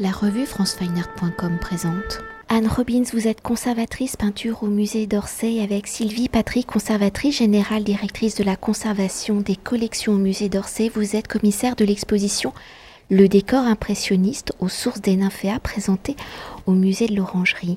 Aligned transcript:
La 0.00 0.12
revue 0.12 0.46
francefineart.com 0.46 1.58
présente. 1.60 2.20
Anne 2.48 2.68
Robbins, 2.68 3.02
vous 3.12 3.26
êtes 3.26 3.40
conservatrice 3.40 4.14
peinture 4.14 4.62
au 4.62 4.68
musée 4.68 5.08
d'Orsay 5.08 5.60
avec 5.60 5.88
Sylvie 5.88 6.28
Patrick, 6.28 6.68
conservatrice 6.68 7.38
générale 7.38 7.82
directrice 7.82 8.36
de 8.36 8.44
la 8.44 8.54
conservation 8.54 9.40
des 9.40 9.56
collections 9.56 10.12
au 10.12 10.18
musée 10.18 10.48
d'Orsay. 10.48 10.88
Vous 10.88 11.16
êtes 11.16 11.26
commissaire 11.26 11.74
de 11.74 11.84
l'exposition 11.84 12.52
Le 13.10 13.26
décor 13.26 13.64
impressionniste 13.64 14.52
aux 14.60 14.68
sources 14.68 15.00
des 15.00 15.16
nymphéas 15.16 15.58
présenté 15.58 16.14
au 16.66 16.72
musée 16.74 17.08
de 17.08 17.16
l'Orangerie 17.16 17.76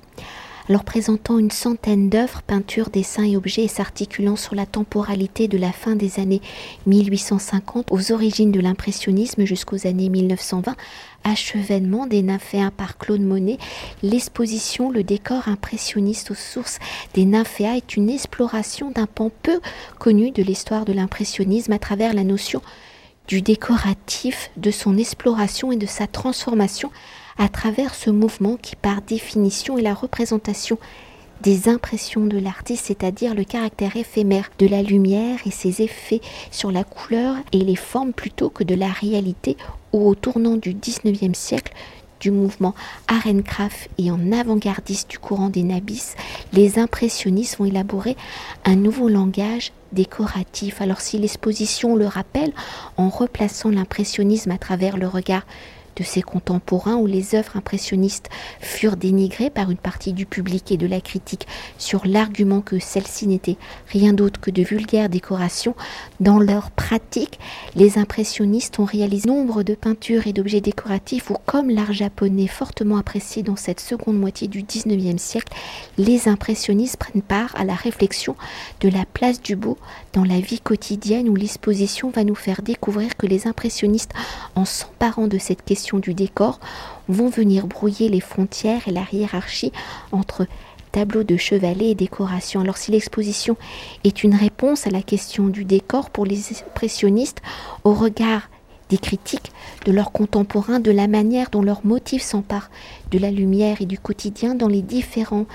alors 0.72 0.86
présentant 0.86 1.38
une 1.38 1.52
centaine 1.52 2.08
d'œuvres, 2.08 2.44
peintures, 2.44 2.92
dessins 2.92 3.26
et 3.26 3.36
objets 3.36 3.66
et 3.66 3.68
s'articulant 3.68 4.38
sur 4.38 4.56
la 4.56 4.66
temporalité 4.66 5.50
de 5.50 5.58
la 5.58 5.74
fin 5.74 5.98
des 5.98 6.22
années 6.22 6.40
1850 6.86 7.88
aux 7.92 8.14
origines 8.14 8.54
de 8.54 8.62
l'impressionnisme 8.62 9.44
jusqu'aux 9.44 9.86
années 9.86 10.08
1920, 10.08 10.78
achevènement 11.26 12.08
des 12.08 12.22
nymphéas 12.22 12.72
par 12.72 12.98
Claude 12.98 13.20
Monet, 13.20 13.58
l'exposition 14.02 14.92
Le 14.92 15.04
décor 15.04 15.50
impressionniste 15.50 16.32
aux 16.32 16.36
sources 16.36 16.80
des 17.16 17.26
nymphéas 17.26 17.76
est 17.76 17.98
une 17.98 18.10
exploration 18.10 18.92
d'un 18.92 19.08
pan 19.08 19.30
peu 19.44 19.60
connu 20.00 20.32
de 20.32 20.42
l'histoire 20.42 20.86
de 20.86 20.94
l'impressionnisme 20.94 21.74
à 21.74 21.80
travers 21.80 22.14
la 22.14 22.24
notion 22.24 22.62
du 23.28 23.42
décoratif, 23.42 24.52
de 24.56 24.72
son 24.72 24.98
exploration 24.98 25.74
et 25.74 25.78
de 25.78 25.86
sa 25.86 26.08
transformation 26.08 26.92
à 27.38 27.50
travers 27.50 27.96
ce 27.96 28.10
mouvement 28.10 28.58
qui 28.62 28.76
par 28.76 29.02
définition 29.02 29.78
est 29.78 29.84
la 29.84 29.94
représentation 29.94 30.78
des 31.42 31.70
impressions 31.70 32.26
de 32.26 32.38
l'artiste, 32.38 32.86
c'est-à-dire 32.88 33.34
le 33.34 33.44
caractère 33.44 33.96
éphémère 33.96 34.52
de 34.60 34.68
la 34.68 34.84
lumière 34.84 35.40
et 35.46 35.52
ses 35.52 35.82
effets 35.82 36.22
sur 36.52 36.72
la 36.72 36.84
couleur 36.84 37.36
et 37.52 37.60
les 37.60 37.76
formes 37.76 38.14
plutôt 38.14 38.50
que 38.50 38.64
de 38.64 38.76
la 38.76 38.90
réalité 38.90 39.58
ou 39.92 40.08
au 40.08 40.16
tournant 40.16 40.58
du 40.58 40.74
19e 40.74 41.34
siècle 41.34 41.74
du 42.20 42.30
mouvement 42.30 42.76
Arencraft 43.08 43.90
et 43.98 44.12
en 44.12 44.32
avant-gardiste 44.32 45.10
du 45.10 45.18
courant 45.18 45.50
des 45.50 45.64
Nabis, 45.64 46.14
les 46.54 46.78
impressionnistes 46.78 47.58
vont 47.58 47.66
élaborer 47.66 48.16
un 48.64 48.76
nouveau 48.76 49.10
langage 49.10 49.72
décoratif. 49.92 50.82
Alors 50.82 51.02
si 51.02 51.18
l'exposition 51.18 51.96
le 51.96 52.06
rappelle, 52.06 52.54
en 52.96 53.10
replaçant 53.10 53.70
l'impressionnisme 53.70 54.52
à 54.52 54.60
travers 54.60 54.98
le 54.98 55.08
regard 55.08 55.46
ses 56.04 56.22
contemporains 56.22 56.96
où 56.96 57.08
les 57.08 57.36
œuvres 57.36 57.58
impressionnistes 57.58 58.30
furent 58.60 58.98
dénigrées 58.98 59.50
par 59.50 59.72
une 59.72 59.78
partie 59.78 60.14
du 60.14 60.26
public 60.26 60.72
et 60.72 60.78
de 60.78 60.88
la 60.88 61.02
critique 61.02 61.48
sur 61.78 62.06
l'argument 62.06 62.62
que 62.62 62.80
celles-ci 62.80 63.28
n'étaient 63.28 63.58
rien 63.88 64.14
d'autre 64.14 64.40
que 64.40 64.52
de 64.52 64.64
vulgaires 64.64 65.10
décorations. 65.10 65.76
Dans 66.20 66.40
leur 66.40 66.72
pratique, 66.72 67.40
les 67.76 67.98
impressionnistes 67.98 68.80
ont 68.80 68.86
réalisé 68.86 69.22
nombre 69.28 69.64
de 69.64 69.76
peintures 69.76 70.28
et 70.28 70.34
d'objets 70.34 70.62
décoratifs 70.62 71.30
où, 71.30 71.36
comme 71.46 71.70
l'art 71.70 71.94
japonais 71.94 72.48
fortement 72.48 72.98
apprécié 72.98 73.44
dans 73.44 73.56
cette 73.56 73.80
seconde 73.80 74.20
moitié 74.20 74.48
du 74.48 74.64
XIXe 74.64 75.22
siècle, 75.22 75.54
les 75.98 76.28
impressionnistes 76.28 76.98
prennent 76.98 77.22
part 77.22 77.54
à 77.56 77.64
la 77.64 77.76
réflexion 77.76 78.36
de 78.80 78.90
la 78.90 79.06
place 79.06 79.42
du 79.42 79.56
beau 79.56 79.78
dans 80.14 80.24
la 80.24 80.40
vie 80.40 80.60
quotidienne 80.60 81.30
où 81.30 81.36
l'exposition 81.36 82.10
va 82.10 82.24
nous 82.24 82.36
faire 82.36 82.62
découvrir 82.62 83.16
que 83.18 83.28
les 83.28 83.48
impressionnistes, 83.48 84.14
en 84.56 84.66
s'emparant 84.66 85.28
de 85.28 85.38
cette 85.38 85.64
question, 85.64 86.00
du 86.00 86.14
décor 86.14 86.60
vont 87.08 87.30
venir 87.30 87.68
brouiller 87.68 88.10
les 88.10 88.20
frontières 88.20 88.88
et 88.88 88.92
la 88.92 89.06
hiérarchie 89.12 89.72
entre 90.12 90.46
tableaux 90.92 91.24
de 91.24 91.38
chevalet 91.38 91.90
et 91.90 91.96
décoration. 91.96 92.62
Alors 92.62 92.78
si 92.78 92.92
l'exposition 92.92 93.58
est 94.04 94.24
une 94.24 94.36
réponse 94.36 94.88
à 94.88 94.90
la 94.90 95.02
question 95.02 95.48
du 95.48 95.64
décor 95.64 96.10
pour 96.10 96.26
les 96.26 96.52
impressionnistes 96.68 97.42
au 97.84 97.94
regard 97.94 98.50
des 98.92 98.98
critiques 98.98 99.52
de 99.86 99.92
leurs 99.92 100.12
contemporains, 100.12 100.80
de 100.80 100.92
la 100.92 101.08
manière 101.08 101.50
dont 101.50 101.62
leurs 101.62 101.86
motifs 101.86 102.22
s'emparent 102.22 102.70
de 103.10 103.18
la 103.18 103.32
lumière 103.32 103.82
et 103.82 103.86
du 103.86 103.98
quotidien 103.98 104.54
dans 104.54 104.68
les 104.68 104.82
différents 104.82 105.46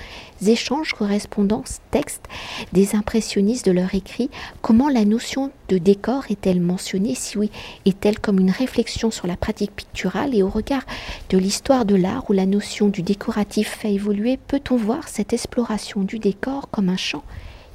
échanges, 0.45 0.93
correspondances, 0.93 1.79
textes 1.91 2.25
des 2.73 2.95
impressionnistes 2.95 3.65
de 3.65 3.71
leur 3.71 3.93
écrit, 3.93 4.29
comment 4.61 4.89
la 4.89 5.05
notion 5.05 5.51
de 5.69 5.77
décor 5.77 6.25
est-elle 6.29 6.61
mentionnée, 6.61 7.15
si 7.15 7.37
oui, 7.37 7.51
est-elle 7.85 8.19
comme 8.19 8.39
une 8.39 8.51
réflexion 8.51 9.11
sur 9.11 9.27
la 9.27 9.37
pratique 9.37 9.75
picturale? 9.75 10.35
Et 10.35 10.43
au 10.43 10.49
regard 10.49 10.83
de 11.29 11.37
l'histoire 11.37 11.85
de 11.85 11.95
l'art 11.95 12.29
où 12.29 12.33
la 12.33 12.45
notion 12.45 12.87
du 12.87 13.03
décoratif 13.03 13.69
fait 13.69 13.93
évoluer, 13.93 14.37
peut-on 14.47 14.77
voir 14.77 15.07
cette 15.07 15.33
exploration 15.33 16.01
du 16.01 16.19
décor 16.19 16.69
comme 16.71 16.89
un 16.89 16.97
champ 16.97 17.23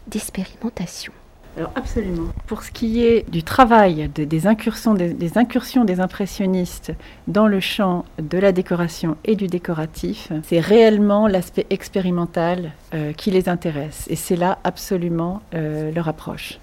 d'expérimentation? 0.08 1.12
Alors 1.56 1.72
absolument. 1.74 2.28
Pour 2.46 2.62
ce 2.62 2.70
qui 2.70 3.04
est 3.04 3.28
du 3.30 3.42
travail, 3.42 4.08
des, 4.14 4.46
incursions, 4.46 4.94
des, 4.94 6.00
impressionnistes 6.00 6.92
dans 7.28 7.46
le 7.46 7.60
champ 7.60 8.06
de 8.18 8.38
la 8.38 8.52
décoration 8.52 9.16
et 9.24 9.36
du 9.36 9.48
décoratif, 9.48 10.32
c'est 10.44 10.60
réellement 10.60 11.26
l'aspect 11.26 11.66
expérimental 11.68 12.72
euh, 12.94 13.12
qui 13.12 13.30
les 13.30 13.50
intéresse. 13.50 14.06
Et 14.08 14.16
c'est 14.16 14.36
là 14.36 14.58
absolument 14.64 15.42
euh, 15.54 15.92
leur 15.92 16.08
approche. 16.08 16.58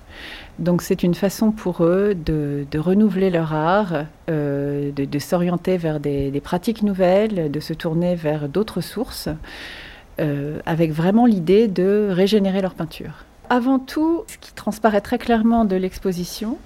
Donc 0.58 0.82
c'est 0.82 1.04
une 1.04 1.14
façon 1.14 1.52
pour 1.52 1.84
eux 1.84 2.16
de, 2.16 2.66
renouveler 2.76 3.30
leur 3.30 3.54
art, 3.54 4.06
euh, 4.30 4.92
de, 4.92 5.20
s'orienter 5.20 5.78
vers 5.78 6.00
des, 6.00 6.42
pratiques 6.44 6.82
nouvelles, 6.82 7.52
de 7.52 7.60
se 7.60 7.74
tourner 7.74 8.16
vers 8.16 8.50
d'autres 8.50 8.82
sources, 8.82 9.30
avec 10.66 10.92
vraiment 10.92 11.26
l'idée 11.26 11.70
de 11.70 12.10
régénérer 12.12 12.62
leur 12.62 12.74
peinture. 12.74 13.24
Avant 13.50 13.80
tout, 13.80 14.24
ce 14.28 14.38
qui 14.38 14.54
transparaît 14.54 15.02
très 15.02 15.18
clairement 15.18 15.66
de 15.66 15.76
l'exposition, 15.76 16.60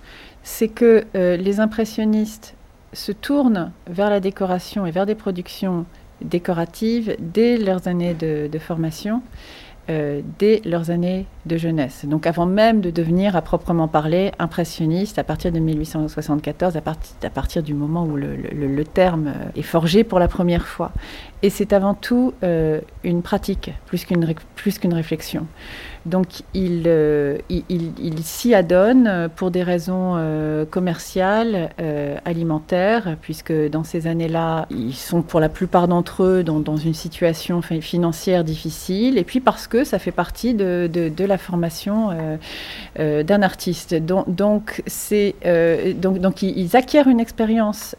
c'est 0.44 0.68
que 0.68 1.06
euh, 1.16 1.38
les 1.38 1.62
impressionnistes 1.62 2.56
se 2.92 3.14
tournent 3.14 3.72
vers 3.88 4.10
la 4.10 4.20
décoration 4.20 4.86
et 4.86 4.92
vers 4.92 5.06
des 5.06 5.16
productions 5.16 5.86
décoratives 6.22 7.16
dès 7.20 7.58
leurs 7.58 7.88
années 7.88 8.14
de, 8.14 8.60
formation, 8.60 9.22
euh, 9.90 10.22
dès 10.40 10.62
leurs 10.66 10.92
années 10.92 11.26
de 11.46 11.56
jeunesse. 11.56 12.04
Donc 12.06 12.28
avant 12.28 12.46
même 12.46 12.82
de 12.82 12.92
devenir 12.92 13.38
à 13.38 13.42
proprement 13.42 13.88
parler 13.88 14.32
impressionniste 14.38 15.18
à 15.18 15.24
partir 15.24 15.54
de 15.54 15.60
1874, 15.60 16.76
à, 16.76 17.30
partir 17.30 17.64
du 17.64 17.74
moment 17.74 18.04
où 18.04 18.18
le, 18.18 18.84
terme 18.84 19.28
euh, 19.28 19.60
est 19.60 19.64
forgé 19.64 20.04
pour 20.04 20.20
la 20.20 20.28
première 20.28 20.68
fois. 20.68 20.92
Et 21.42 21.50
c'est 21.50 21.74
avant 21.74 21.94
tout 21.94 22.34
une 22.42 23.22
pratique 23.22 23.72
plus 23.86 24.06
qu'une 24.06 24.94
réflexion. 24.94 25.48
Donc 26.06 26.44
euh, 26.56 27.38
il, 27.50 27.64
il, 27.70 28.24
s'y 28.24 28.54
adonne 28.54 29.30
pour 29.38 29.52
des 29.52 29.64
raisons 29.64 30.16
euh, 30.18 30.66
commerciales, 30.66 31.70
euh, 31.80 32.18
alimentaires, 32.26 33.16
puisque 33.22 33.54
dans 33.70 33.86
ces 33.86 34.08
années-là, 34.08 34.68
ils 34.70 34.94
sont 34.94 35.22
pour 35.22 35.40
la 35.40 35.48
plupart 35.48 35.88
d'entre 35.88 36.24
eux 36.24 36.44
dans, 36.44 36.76
une 36.76 36.94
situation 36.94 37.62
financière 37.62 38.44
difficile, 38.44 39.18
et 39.18 39.24
puis 39.24 39.40
parce 39.40 39.68
que 39.68 39.86
ça 39.86 40.00
fait 40.00 40.12
partie 40.12 40.54
de, 40.54 40.90
la 41.20 41.38
formation 41.38 42.10
d'un 42.98 43.42
artiste. 43.42 43.94
Donc, 43.94 44.26
donc, 44.28 44.84
donc, 45.96 46.20
donc 46.20 46.42
ils, 46.42 46.76
acquièrent 46.76 47.08
une 47.08 47.20
expérience 47.20 47.96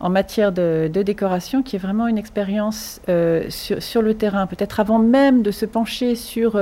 en 0.00 0.10
matière 0.10 0.50
de, 0.50 0.90
décoration 0.92 1.62
qui 1.62 1.76
est 1.76 1.78
vraiment 1.78 2.08
une 2.08 2.18
expérience 2.18 3.00
sur, 3.48 4.02
le 4.02 4.14
terrain, 4.14 4.46
peut-être 4.46 4.80
avant 4.80 4.98
même 4.98 5.42
de 5.42 5.50
se 5.50 5.66
pencher 5.66 6.16
sur 6.16 6.58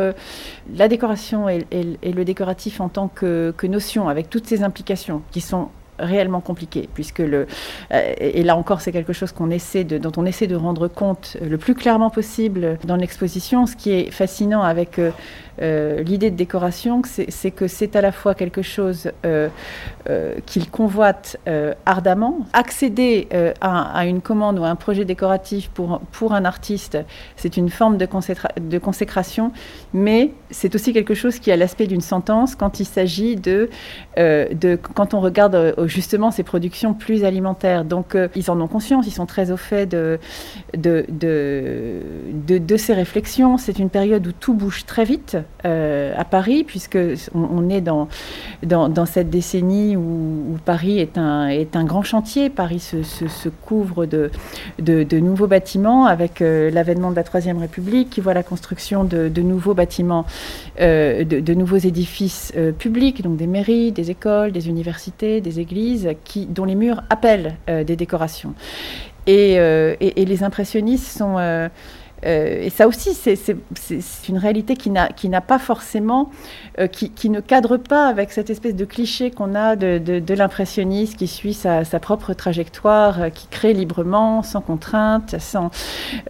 la 0.75 0.89
décoration 0.89 1.49
et, 1.49 1.67
le 1.73 2.25
décoratif 2.25 2.81
en 2.81 2.89
tant 2.89 3.09
que, 3.09 3.55
notion, 3.65 4.09
avec 4.09 4.31
toutes 4.31 4.47
ces 4.47 4.63
implications 4.63 5.23
qui 5.31 5.41
sont 5.41 5.69
réellement 6.01 6.41
compliquées, 6.41 6.89
puisque 6.93 7.19
le 7.19 7.47
euh, 7.93 8.15
et 8.19 8.43
là 8.43 8.57
encore 8.57 8.81
c'est 8.81 8.93
quelque 8.93 9.13
chose 9.13 9.33
qu'on 9.33 9.51
essaie 9.51 9.85
de, 9.85 9.99
dont 9.99 10.13
on 10.17 10.27
essaie 10.27 10.47
de 10.47 10.57
rendre 10.57 10.89
compte 10.89 11.37
le 11.41 11.59
plus 11.59 11.75
clairement 11.75 12.11
possible 12.11 12.79
dans 12.85 12.97
l'exposition. 12.97 13.67
Ce 13.67 13.77
qui 13.77 13.93
est 13.93 14.11
fascinant 14.11 14.63
avec 14.63 14.99
euh, 14.99 15.11
euh, 15.63 16.03
l'idée 16.03 16.31
de 16.31 16.37
décoration, 16.37 17.03
c'est 17.05 17.51
que 17.51 17.67
c'est 17.67 17.95
à 17.97 18.01
la 18.01 18.13
fois 18.13 18.35
quelque 18.35 18.63
chose 18.63 19.11
euh, 19.27 19.49
euh, 20.09 20.35
qu'il 20.47 20.71
convoite 20.71 21.39
ardemment. 21.85 22.39
Accéder 22.53 23.29
à, 23.61 24.07
une 24.07 24.21
commande 24.21 24.59
ou 24.59 24.65
à 24.65 24.69
un 24.69 24.77
projet 24.77 25.05
décoratif 25.05 25.69
pour, 25.71 26.01
pour 26.13 26.33
un 26.33 26.45
artiste, 26.45 26.99
c'est 27.37 27.57
une 27.57 27.69
forme 27.69 27.97
de, 27.97 28.79
consécration, 28.79 29.53
mais 29.93 30.33
c'est 30.51 30.75
aussi 30.75 30.93
quelque 30.93 31.15
chose 31.15 31.39
qui 31.39 31.51
a 31.51 31.57
l'aspect 31.57 31.87
d'une 31.87 32.01
sentence 32.01 32.55
quand 32.55 32.81
il 32.81 32.85
s'agit 32.85 33.37
de, 33.37 33.69
quand 34.95 35.15
on 35.15 35.21
regarde 35.21 35.75
justement 35.91 36.31
ces 36.31 36.43
productions 36.43 36.95
plus 36.95 37.25
alimentaires. 37.25 37.85
Donc 37.85 38.17
ils 38.35 38.51
en 38.51 38.61
ont 38.61 38.69
conscience, 38.69 39.07
ils 39.07 39.13
sont 39.13 39.27
très 39.27 39.51
au 39.51 39.57
fait 39.57 39.87
de, 39.87 40.19
ces 42.77 42.95
réflexions. 42.95 43.59
C'est 43.59 43.79
une 43.79 43.91
période 43.91 44.27
où 44.27 44.33
tout 44.33 44.55
bouge 44.55 44.87
très 44.87 45.05
vite. 45.05 45.37
Euh, 45.65 46.13
à 46.17 46.25
Paris, 46.25 46.65
puisque 46.65 46.99
on, 47.35 47.69
est 47.69 47.81
dans, 47.81 48.09
cette 49.07 49.31
décennie 49.31 49.97
où, 49.97 50.57
Paris 50.65 50.99
est 50.99 51.19
un, 51.19 51.49
est 51.49 51.77
un 51.77 51.85
grand 51.85 52.03
chantier. 52.03 52.51
Paris 52.51 52.81
se, 52.81 53.49
couvre 53.49 54.07
de, 54.07 54.31
nouveaux 55.19 55.47
bâtiments 55.47 56.07
avec 56.07 56.41
euh, 56.41 56.71
l'avènement 56.71 57.11
de 57.11 57.17
la 57.17 57.25
Troisième 57.25 57.59
République 57.59 58.11
qui 58.11 58.21
voit 58.21 58.35
la 58.35 58.43
construction 58.43 59.05
de, 59.05 59.29
nouveaux 59.41 59.75
bâtiments, 59.75 60.25
euh, 60.81 61.25
de, 61.25 61.55
nouveaux 61.55 61.77
édifices 61.77 62.53
publics, 62.79 63.23
donc 63.23 63.37
des 63.37 63.47
mairies, 63.47 63.93
des 63.93 64.11
écoles, 64.11 64.53
des 64.53 64.69
universités, 64.69 65.41
des 65.41 65.61
églises, 65.61 65.80
dont 66.49 66.65
les 66.65 66.75
murs 66.75 67.03
appellent 67.11 67.57
des 67.67 67.97
décorations. 67.97 68.55
Et, 69.27 69.55
et, 69.55 70.25
les 70.25 70.43
impressionnistes 70.43 71.17
sont 71.19 71.37
euh, 72.27 72.63
et 72.63 72.71
ça 72.71 72.87
aussi, 72.87 73.15
c'est 73.15 74.29
une 74.29 74.39
réalité 74.39 74.77
qui 74.77 74.91
n'a 74.91 75.41
pas 75.41 75.59
forcément, 75.59 76.31
euh, 76.79 76.87
qui, 76.87 77.31
ne 77.31 77.41
cadre 77.41 77.77
pas 77.77 78.07
avec 78.09 78.33
cette 78.33 78.51
espèce 78.51 78.75
de 78.75 78.85
cliché 78.85 79.31
qu'on 79.31 79.55
a 79.55 79.77
de, 79.77 80.35
l'impressionniste 80.35 81.17
qui 81.17 81.27
suit 81.27 81.55
sa, 81.55 81.83
propre 82.01 82.35
trajectoire, 82.35 83.23
euh, 83.23 83.29
qui 83.31 83.47
crée 83.49 83.73
librement, 83.73 84.43
sans 84.43 84.61
contrainte, 84.61 85.37
sans, 85.39 85.71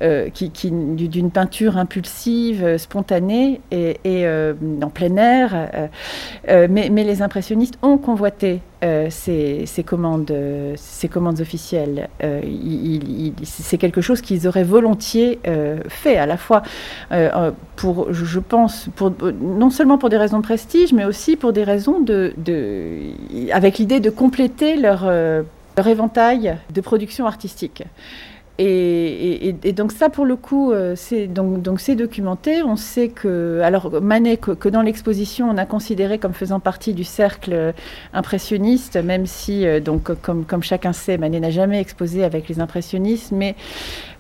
d'une 0.01 1.31
peinture 1.31 1.77
impulsive, 1.77 2.77
spontanée 2.79 3.61
et, 3.71 4.27
en 4.83 4.91
plein 4.91 5.17
air. 5.17 5.69
mais, 6.49 6.89
les 7.01 7.23
impressionnistes 7.23 7.79
ont 7.83 7.99
convoité 7.99 8.61
euh, 8.83 9.09
ces, 9.11 9.67
commandes, 9.85 10.33
ces 10.77 11.09
commandes 11.09 11.41
officielles. 11.41 12.09
Euh, 12.25 12.41
c'est 13.43 13.77
quelque 13.77 14.01
chose 14.01 14.23
qu'ils 14.23 14.49
auraient 14.49 14.65
volontiers 14.65 15.39
euh, 15.47 15.81
fait, 15.89 16.17
à 16.17 16.25
la 16.25 16.39
fois 16.39 16.63
pour, 17.77 18.13
je 18.13 18.39
pense, 18.39 18.89
non 19.41 19.71
seulement 19.71 19.99
pour 19.99 20.09
des 20.09 20.17
raisons 20.17 20.39
de 20.39 20.43
prestige, 20.43 20.93
mais 20.95 21.05
aussi 21.05 21.37
pour 21.37 21.53
des 21.53 21.65
raisons 21.65 22.01
de, 22.01 22.33
avec 23.53 23.79
l'idée 23.79 24.01
de 24.01 24.11
compléter 24.11 24.77
leur 24.77 25.07
éventail 25.87 26.57
de 26.73 26.81
production 26.81 27.27
artistique. 27.27 27.85
Et, 28.63 29.73
donc 29.73 29.91
ça, 29.91 30.11
pour 30.11 30.27
le 30.27 30.37
coup, 30.37 30.71
euh, 30.71 30.93
c'est 30.95 31.27
donc, 31.27 31.63
donc 31.63 31.81
documenté. 31.93 32.63
On 32.63 32.77
sait 32.77 33.09
que, 33.09 33.61
alors 33.65 34.03
Manet, 34.03 34.37
que, 34.37 34.69
dans 34.69 34.83
l'exposition, 34.83 35.49
on 35.49 35.57
a 35.57 35.65
considéré 35.65 36.19
comme 36.19 36.35
faisant 36.35 36.61
partie 36.61 36.93
du 36.93 37.05
cercle 37.05 37.73
impressionniste, 38.13 38.97
même 39.03 39.25
si, 39.25 39.67
euh, 39.67 39.81
donc 39.81 40.13
comme, 40.21 40.45
comme 40.45 40.63
chacun 40.63 40.93
sait, 40.93 41.17
Manet 41.17 41.41
n'a 41.41 41.51
jamais 41.51 41.81
exposé 41.81 42.23
avec 42.23 42.51
les 42.51 42.61
impressionnistes, 42.61 43.33
mais 43.33 43.55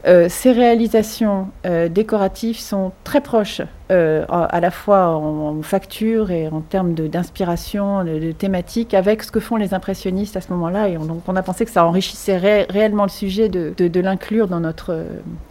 euh, 0.06 0.29
ces 0.29 0.52
réalisations 0.52 1.49
décoratives 1.91 2.58
sont 2.58 2.93
très 3.05 3.20
proches 3.20 3.62
euh, 3.91 4.25
à 4.29 4.61
la 4.61 4.70
fois 4.70 5.08
en, 5.08 5.62
facture 5.62 6.31
et 6.31 6.47
en 6.47 6.61
termes 6.61 6.94
d'inspiration, 6.94 8.05
de, 8.05 8.20
de, 8.20 8.31
thématique, 8.31 8.94
avec 8.94 9.25
ce 9.25 9.32
que 9.32 9.41
font 9.41 9.56
les 9.56 9.75
impressionnistes 9.75 10.37
à 10.37 10.41
ce 10.41 10.52
moment-là. 10.52 10.88
Et 10.88 10.97
on, 10.97 11.05
donc 11.06 11.23
on 11.26 11.35
a 11.35 11.43
pensé 11.43 11.64
que 11.64 11.73
ça 11.73 11.85
enrichissait 11.85 12.37
réellement 12.37 13.02
le 13.02 13.08
sujet 13.08 13.49
de, 13.49 13.75
de, 13.76 14.00
l'inclure 14.00 14.47
dans 14.47 14.61
notre 14.61 14.93
euh, 14.93 15.05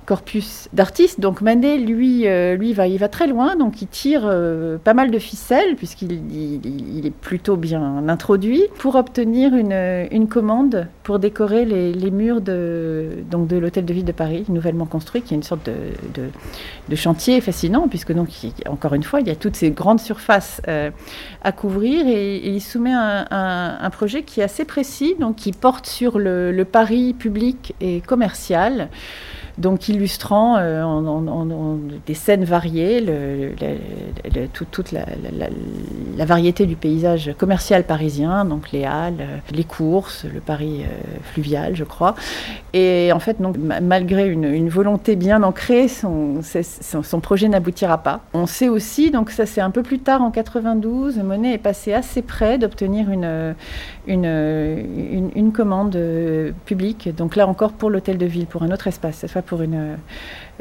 corpus 0.10 0.68
d'artistes. 0.74 1.20
Donc 1.20 1.42
Manet, 1.42 1.78
lui, 1.78 2.28
euh, 2.28 2.56
lui 2.56 2.74
va, 2.74 2.88
il 2.88 2.98
va 2.98 3.10
très 3.10 3.28
loin, 3.28 3.56
donc 3.56 3.84
il 3.84 3.88
tire 3.88 4.22
pas 4.84 4.96
mal 4.96 5.12
de 5.12 5.20
ficelles, 5.20 5.76
puisqu'il 5.76 6.12
il, 6.34 7.06
est 7.06 7.14
plutôt 7.14 7.58
bien 7.58 8.08
introduit, 8.08 8.64
pour 8.80 8.96
obtenir 8.96 9.54
une, 9.54 10.08
une 10.12 10.28
commande 10.28 10.88
pour 11.04 11.20
décorer 11.20 11.66
les, 11.66 11.94
les, 11.94 12.12
murs 12.12 12.42
de, 12.42 13.10
donc 13.30 13.48
de 13.48 13.58
l'hôtel 13.58 13.86
de 13.86 13.94
ville 13.94 14.06
de 14.06 14.12
Paris, 14.12 14.46
nouvellement 14.50 14.86
construit, 14.86 15.22
qui 15.22 15.36
est 15.36 15.38
une 15.38 15.44
sorte 15.44 15.68
de, 15.68 16.30
de 16.90 16.96
chantier 16.96 17.40
fascinant, 17.40 17.88
puisque 17.88 18.12
donc 18.12 18.30
encore 18.68 18.94
une 18.94 19.04
fois, 19.04 19.22
il 19.22 19.28
y 19.28 19.32
a 19.32 19.36
toutes 19.36 19.56
ces 19.56 19.72
grandes 19.72 20.00
surfaces 20.00 20.62
euh, 20.68 20.90
à 21.44 21.52
couvrir. 21.52 22.08
Et, 22.08 22.38
il 22.50 22.62
soumet 22.62 22.94
un, 22.94 23.90
projet 23.92 24.24
qui 24.24 24.40
est 24.42 24.44
assez 24.44 24.66
précis, 24.66 25.16
donc 25.20 25.36
qui 25.36 25.52
porte 25.52 25.86
sur 25.86 26.20
le, 26.20 26.52
le 26.52 26.66
pari 26.66 27.14
public 27.14 27.76
et 27.82 28.02
commercial 28.02 28.90
donc 29.60 29.90
illustrant 29.90 30.58
euh, 30.58 30.84
en, 30.84 31.78
des 32.06 32.14
scènes 32.14 32.46
variées 32.46 33.06
toute 34.54 34.92
la, 34.92 35.06
variété 36.26 36.66
du 36.66 36.76
paysage 36.76 37.34
commercial 37.38 37.84
parisien, 37.84 38.46
donc 38.46 38.72
les 38.72 38.86
halles, 38.86 39.42
les 39.52 39.64
courses, 39.64 40.26
le 40.26 40.40
Paris 40.40 40.84
euh, 40.84 41.18
fluvial, 41.24 41.76
je 41.76 41.84
crois. 41.84 42.16
Et 42.74 43.12
en 43.14 43.20
fait, 43.20 43.42
donc, 43.42 43.58
malgré 43.58 44.28
une, 44.28 44.70
volonté 44.70 45.16
bien 45.16 45.42
ancrée, 45.44 45.88
son, 45.88 46.42
son, 46.42 47.20
projet 47.20 47.50
n'aboutira 47.50 47.98
pas. 47.98 48.22
On 48.34 48.46
sait 48.46 48.70
aussi, 48.70 49.12
donc 49.12 49.32
ça 49.32 49.46
c'est 49.46 49.62
un 49.62 49.72
peu 49.72 49.84
plus 49.84 50.00
tard 50.00 50.22
en 50.22 50.32
92, 50.32 51.18
Monet 51.18 51.56
est 51.56 51.58
passé 51.58 51.94
assez 51.94 52.22
près 52.22 52.58
d'obtenir 52.58 53.10
une, 53.10 53.56
une, 54.08 55.32
une, 55.36 55.52
commande 55.52 55.96
euh, 55.96 56.52
publique, 56.66 57.10
donc 57.16 57.36
là 57.36 57.48
encore 57.48 57.74
pour 57.74 57.90
l'hôtel 57.90 58.18
de 58.18 58.26
ville, 58.26 58.46
pour 58.46 58.64
un 58.64 58.72
autre 58.72 58.88
espace, 58.88 59.18
cette 59.18 59.32
fois 59.32 59.42
pour 59.50 59.64
une, 59.64 59.98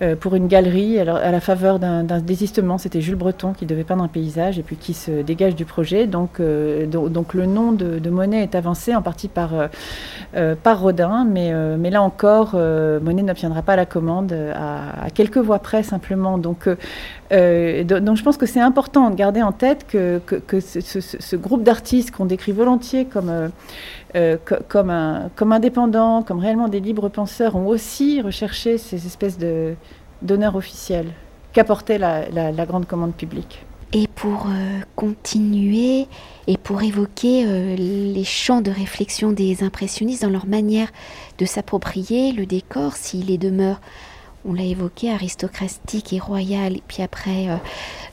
euh, 0.00 0.16
pour 0.16 0.34
une 0.34 0.46
galerie 0.46 0.98
alors, 0.98 1.16
à 1.16 1.30
la 1.30 1.40
faveur 1.40 1.78
d'un 1.78 2.02
désistement. 2.20 2.78
C'était 2.78 3.00
Jules 3.00 3.16
Breton 3.16 3.52
qui 3.52 3.66
devait 3.66 3.84
peindre 3.84 4.02
un 4.02 4.08
paysage 4.08 4.58
et 4.58 4.62
puis 4.62 4.76
qui 4.76 4.94
se 4.94 5.22
dégage 5.22 5.54
du 5.54 5.66
projet. 5.66 6.06
Donc, 6.06 6.40
euh, 6.40 6.86
donc, 6.86 7.34
le 7.34 7.46
nom 7.46 7.72
de, 7.72 8.08
Monet 8.08 8.42
est 8.42 8.54
avancé 8.54 8.94
en 8.94 9.02
partie 9.02 9.28
par, 9.28 9.50
par 10.62 10.80
Rodin, 10.80 11.26
mais, 11.30 11.52
mais 11.76 11.90
là 11.90 12.00
encore, 12.00 12.54
Monet 12.54 13.22
n'obtiendra 13.22 13.60
pas 13.60 13.76
la 13.76 13.84
commande 13.84 14.32
à, 14.32 15.10
quelques 15.10 15.36
voix 15.36 15.58
près 15.58 15.82
simplement. 15.82 16.38
Donc, 16.38 16.66
donc, 16.68 18.16
je 18.16 18.22
pense 18.22 18.38
que 18.38 18.46
c'est 18.46 18.60
important 18.60 19.10
de 19.10 19.14
garder 19.14 19.42
en 19.42 19.52
tête 19.52 19.84
que, 19.86 20.20
que, 20.24 20.60
ce, 20.60 21.36
groupe 21.36 21.62
d'artistes 21.62 22.12
qu'on 22.12 22.24
décrit 22.24 22.52
volontiers 22.52 23.04
comme 23.04 23.50
euh, 24.16 24.36
comme, 24.68 24.90
un, 24.90 25.30
comme 25.36 25.52
indépendants, 25.52 26.22
comme 26.22 26.38
réellement 26.38 26.68
des 26.68 26.80
libres 26.80 27.08
penseurs, 27.08 27.56
ont 27.56 27.66
aussi 27.66 28.22
recherché 28.22 28.78
ces 28.78 29.06
espèces 29.06 29.38
de 29.38 29.74
d'honneur 30.22 30.56
officiel 30.56 31.06
qu'apportait 31.52 31.98
la, 31.98 32.66
grande 32.66 32.86
commande 32.86 33.14
publique. 33.14 33.64
Et 33.92 34.06
pour 34.06 34.46
euh, 34.48 34.80
continuer 34.96 36.08
et 36.46 36.56
pour 36.56 36.82
évoquer 36.82 37.44
euh, 37.46 37.76
les 37.76 38.24
champs 38.24 38.60
de 38.60 38.70
réflexion 38.70 39.32
des 39.32 39.62
impressionnistes 39.62 40.22
dans 40.22 40.30
leur 40.30 40.46
manière 40.46 40.88
de 41.38 41.44
s'approprier 41.46 42.32
le 42.32 42.44
décor, 42.44 42.94
s'il 42.94 43.30
est 43.30 43.38
demeure 43.38 43.80
on 44.44 44.54
l'a 44.54 44.64
évoqué, 44.64 45.10
aristocratique 45.10 46.12
et 46.12 46.18
royal, 46.18 46.76
et 46.76 46.82
puis 46.86 47.02
après, 47.02 47.48
euh, 47.48 47.56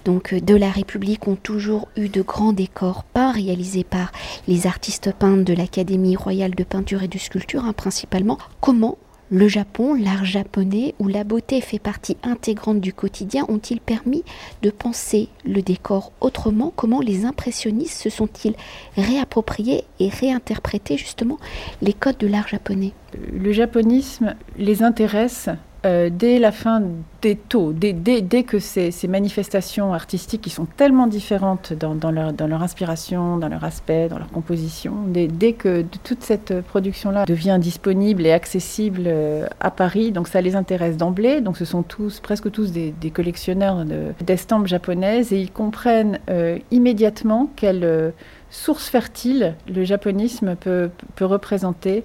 donc 0.04 0.34
euh, 0.34 0.42
de 0.42 0.56
la 0.56 0.70
République 0.70 1.28
ont 1.28 1.36
toujours 1.36 1.88
eu 1.96 2.10
de 2.10 2.22
grands 2.22 2.54
décors 2.54 3.04
peints 3.04 3.32
réalisés 3.32 3.84
par 3.84 4.12
les 4.48 4.68
artistes 4.68 5.14
peintres 5.14 5.46
de 5.46 5.54
l'Académie 5.54 6.16
royale 6.16 6.56
de 6.56 6.64
peinture 6.64 7.04
et 7.04 7.08
de 7.08 7.18
sculpture, 7.18 7.66
hein, 7.66 7.74
principalement. 7.74 8.38
Comment 8.62 8.98
le 9.32 9.48
Japon, 9.48 9.96
l'art 9.96 10.24
japonais, 10.24 10.94
où 11.00 11.08
la 11.08 11.24
beauté 11.24 11.60
fait 11.60 11.80
partie 11.80 12.16
intégrante 12.22 12.80
du 12.80 12.94
quotidien, 12.94 13.46
ont-ils 13.50 13.82
permis 13.82 14.24
de 14.62 14.70
penser 14.70 15.30
le 15.44 15.64
décor 15.64 16.12
autrement? 16.22 16.72
Comment 16.76 17.00
les 17.00 17.26
impressionnistes 17.26 18.04
se 18.04 18.12
sont-ils 18.12 18.54
réappropriés 18.96 19.84
et 20.00 20.10
réinterprétés 20.10 20.98
justement 20.98 21.40
les 21.82 21.94
codes 21.94 22.20
de 22.20 22.28
l'art 22.28 22.48
japonais? 22.48 22.94
Le 23.34 23.52
japonisme 23.52 24.36
les 24.58 24.84
intéresse 24.84 25.50
euh, 25.86 26.10
dès 26.12 26.40
la 26.40 26.52
fin 26.52 26.82
des 27.22 27.36
taux, 27.36 27.72
dès, 27.74 28.44
que 28.44 28.60
ces, 28.60 28.92
manifestations 29.08 29.94
artistiques 29.94 30.42
qui 30.42 30.50
sont 30.50 30.66
tellement 30.66 31.06
différentes 31.06 31.74
dans, 31.74 32.12
leur, 32.12 32.64
inspiration, 32.64 33.38
dans 33.38 33.50
leur 33.50 33.64
aspect, 33.64 34.10
dans 34.10 34.18
leur 34.18 34.30
composition, 34.30 34.94
dès, 35.08 35.54
que 35.54 35.84
toute 36.04 36.24
cette 36.24 36.62
production-là 36.62 37.26
devient 37.26 37.58
disponible 37.60 38.26
et 38.26 38.32
accessible 38.32 39.04
euh, 39.06 39.48
à 39.60 39.70
Paris, 39.70 40.12
donc 40.12 40.28
ça 40.28 40.42
les 40.42 40.56
intéresse 40.56 40.98
d'emblée. 40.98 41.42
Donc 41.42 41.58
ce 41.58 41.66
sont 41.66 41.84
tous, 41.84 42.20
presque 42.20 42.52
tous 42.52 42.72
des, 42.72 42.94
collectionneurs 43.14 43.86
d'estampes 44.22 44.68
japonaises 44.68 45.32
et 45.32 45.40
ils 45.40 45.52
comprennent 45.52 46.20
euh, 46.30 46.58
immédiatement 46.72 47.50
quelle 47.56 48.14
source 48.50 48.88
fertile 48.88 49.56
le 49.68 49.84
japonisme 49.84 50.56
peut 50.56 50.90
représenter 51.22 52.04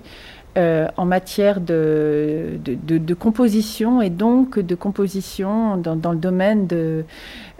euh, 0.59 0.89
en 0.97 1.05
matière 1.05 1.61
de, 1.61 2.59
de, 2.65 3.15
composition 3.15 4.03
et 4.03 4.11
donc 4.11 4.59
de 4.59 4.75
composition 4.75 5.77
dans, 5.77 6.11
le 6.11 6.19
domaine 6.19 6.67
de, 6.67 7.05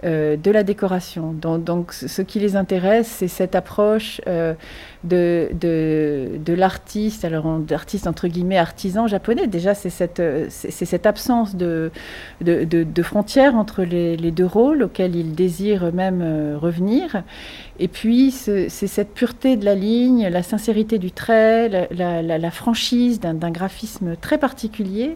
euh, 0.03 0.35
de 0.35 0.51
la 0.51 0.63
décoration. 0.63 1.31
Donc, 1.31 1.63
donc, 1.63 1.93
ce 1.93 2.21
qui 2.21 2.39
les 2.39 2.57
intéresse, 2.57 3.07
c'est 3.07 3.29
cette 3.29 3.55
approche 3.55 4.19
euh, 4.27 4.55
de, 5.03 5.49
de, 5.53 6.53
l'artiste, 6.53 7.25
alors 7.25 7.59
d'artiste 7.59 8.07
entre 8.07 8.27
guillemets 8.27 8.57
artisan 8.57 9.07
japonais. 9.07 9.47
Déjà, 9.47 9.73
c'est 9.73 9.89
cette, 9.89 10.21
c'est 10.49 10.85
cette 10.85 11.05
absence 11.05 11.55
de, 11.55 11.91
de, 12.41 13.03
frontières 13.03 13.55
entre 13.55 13.83
les, 13.83 14.31
deux 14.31 14.45
rôles 14.45 14.83
auxquels 14.83 15.15
ils 15.15 15.33
désirent 15.33 15.91
même 15.93 16.21
revenir. 16.59 17.23
Et 17.79 17.87
puis, 17.87 18.31
c'est 18.31 18.69
cette 18.69 19.13
pureté 19.13 19.57
de 19.57 19.65
la 19.65 19.75
ligne, 19.75 20.27
la 20.27 20.43
sincérité 20.43 20.99
du 20.99 21.11
trait, 21.11 21.87
la, 21.89 22.51
franchise 22.51 23.19
d'un 23.19 23.51
graphisme 23.51 24.15
très 24.19 24.37
particulier, 24.37 25.15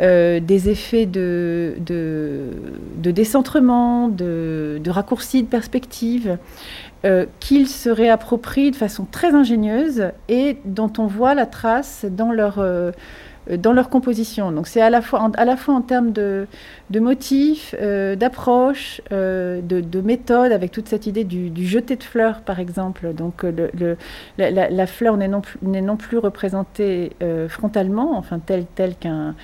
euh, 0.00 0.40
des 0.40 0.68
effets 0.68 1.06
de, 1.06 1.74
de, 1.80 3.10
décentrement, 3.10 4.08
de, 4.08 4.78
de 4.82 4.90
raccourcis 4.90 5.42
de 5.42 5.48
perspective, 5.48 6.36
euh, 7.06 7.24
qu'ils 7.38 7.68
se 7.68 7.88
réapproprient 7.88 8.72
de 8.72 8.76
façon 8.76 9.06
très 9.08 9.32
ingénieuse 9.32 10.10
et 10.28 10.58
dont 10.64 10.92
on 10.98 11.06
voit 11.06 11.34
la 11.34 11.46
trace 11.46 12.04
dans 12.08 12.32
leur... 12.32 12.58
Euh, 12.58 12.90
dans 13.58 13.72
leur 13.72 13.90
composition. 13.90 14.50
Donc 14.50 14.66
c'est 14.66 14.80
à 14.80 14.90
la 14.90 15.00
fois 15.00 15.20
en, 15.20 15.30
à 15.30 15.44
la 15.44 15.56
fois 15.56 15.74
en 15.74 15.80
termes 15.80 16.10
de, 16.10 16.48
de 16.90 16.98
motifs, 16.98 17.76
d'approche, 17.78 19.00
de, 19.12 19.60
de, 19.62 20.00
méthode, 20.00 20.50
avec 20.50 20.72
toute 20.72 20.88
cette 20.88 21.06
idée 21.06 21.22
du, 21.22 21.50
du 21.50 21.64
jeté 21.64 21.94
de 21.94 22.02
fleurs, 22.02 22.40
par 22.40 22.58
exemple. 22.58 23.14
Donc 23.14 23.46
la, 24.36 24.86
fleur 24.88 25.16
n'est 25.16 25.28
non, 25.28 25.42
non, 25.62 25.96
plus 25.96 26.18
représentée 26.18 27.12
frontalement, 27.46 28.18
enfin 28.18 28.40
telle, 28.40 28.66
telle 28.74 28.96
qu'un 28.96 29.36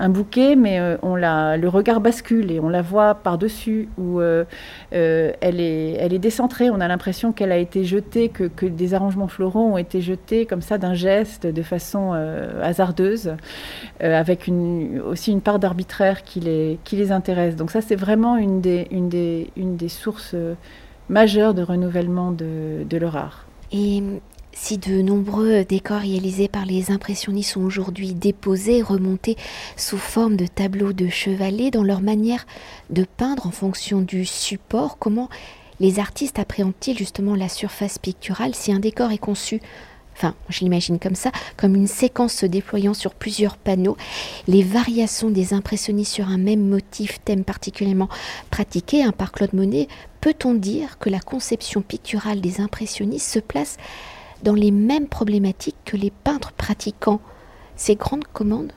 un 0.00 0.08
bouquet, 0.08 0.56
mais 0.56 0.80
on 1.02 1.14
la, 1.14 1.56
le 1.56 1.68
regard 1.68 2.00
bascule 2.00 2.50
et 2.50 2.58
on 2.58 2.68
la 2.68 2.82
voit 2.82 3.14
par-dessus, 3.14 3.88
où 3.98 4.20
elle, 4.20 5.60
est, 5.60 5.92
elle 6.00 6.12
est 6.12 6.18
décentrée. 6.18 6.70
On 6.70 6.80
a 6.80 6.88
l'impression 6.88 7.32
qu'elle 7.32 7.52
a 7.52 7.58
été 7.58 7.84
jetée, 7.84 8.28
que, 8.28 8.44
que, 8.44 8.66
des 8.66 8.94
arrangements 8.94 9.28
floraux 9.28 9.66
ont 9.72 9.78
été 9.78 10.00
jetés 10.00 10.46
comme 10.46 10.62
ça 10.62 10.78
d'un 10.78 10.94
geste, 10.94 11.46
de 11.46 11.62
façon 11.62 12.12
hasardeuse. 12.62 13.34
Euh, 14.02 14.18
avec 14.18 14.46
une, 14.46 15.00
aussi 15.00 15.30
une 15.30 15.40
part 15.40 15.58
d'arbitraire 15.58 16.22
qui 16.22 16.40
les, 16.40 16.78
qui 16.84 16.96
les 16.96 17.12
intéresse. 17.12 17.54
Donc 17.54 17.70
ça, 17.70 17.80
c'est 17.80 17.96
vraiment 17.96 18.36
une 18.36 18.60
des, 18.60 18.86
une, 18.90 19.08
des, 19.08 19.50
une 19.56 19.76
des 19.76 19.88
sources 19.88 20.32
euh, 20.34 20.54
majeures 21.08 21.52
de 21.52 21.62
renouvellement 21.62 22.32
de, 22.32 22.84
de 22.88 22.96
leur 22.96 23.16
art. 23.16 23.46
Et 23.72 24.02
si 24.52 24.78
de 24.78 25.02
nombreux 25.02 25.64
décors 25.64 26.00
réalisés 26.00 26.48
par 26.48 26.66
les 26.66 26.90
impressionnistes 26.90 27.52
sont 27.52 27.62
aujourd'hui 27.62 28.14
déposés, 28.14 28.82
remontés 28.82 29.36
sous 29.76 29.98
forme 29.98 30.36
de 30.36 30.46
tableaux 30.46 30.92
de 30.92 31.08
chevalet, 31.08 31.70
dans 31.70 31.84
leur 31.84 32.00
manière 32.00 32.46
de 32.90 33.04
peindre 33.16 33.46
en 33.46 33.50
fonction 33.50 34.00
du 34.00 34.24
support, 34.24 34.98
comment 34.98 35.28
les 35.78 35.98
artistes 35.98 36.38
appréhendent-ils 36.38 36.98
justement 36.98 37.34
la 37.34 37.48
surface 37.48 37.98
picturale 37.98 38.54
si 38.54 38.72
un 38.72 38.80
décor 38.80 39.12
est 39.12 39.18
conçu 39.18 39.60
enfin 40.20 40.34
je 40.50 40.60
l'imagine 40.60 40.98
comme 40.98 41.14
ça, 41.14 41.32
comme 41.56 41.74
une 41.74 41.86
séquence 41.86 42.34
se 42.34 42.46
déployant 42.46 42.92
sur 42.92 43.14
plusieurs 43.14 43.56
panneaux. 43.56 43.96
Les 44.48 44.62
variations 44.62 45.30
des 45.30 45.54
impressionnistes 45.54 46.12
sur 46.12 46.28
un 46.28 46.36
même 46.36 46.68
motif, 46.68 47.22
thème 47.24 47.44
particulièrement 47.44 48.10
pratiqué 48.50 49.02
hein, 49.02 49.12
par 49.12 49.32
Claude 49.32 49.54
Monet, 49.54 49.88
peut-on 50.20 50.52
dire 50.52 50.98
que 50.98 51.08
la 51.08 51.20
conception 51.20 51.80
picturale 51.80 52.42
des 52.42 52.60
impressionnistes 52.60 53.32
se 53.32 53.38
place 53.38 53.78
dans 54.42 54.54
les 54.54 54.70
mêmes 54.70 55.06
problématiques 55.06 55.76
que 55.84 55.96
les 55.96 56.10
peintres 56.10 56.52
pratiquant 56.52 57.20
ces 57.76 57.94
grandes 57.94 58.26
commandes 58.32 58.72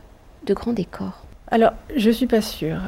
de 0.46 0.54
grands 0.54 0.74
décors 0.74 1.26
Alors, 1.52 1.74
je 1.96 2.10
ne 2.10 2.14
suis 2.14 2.28
pas 2.28 2.42
sûre. 2.42 2.80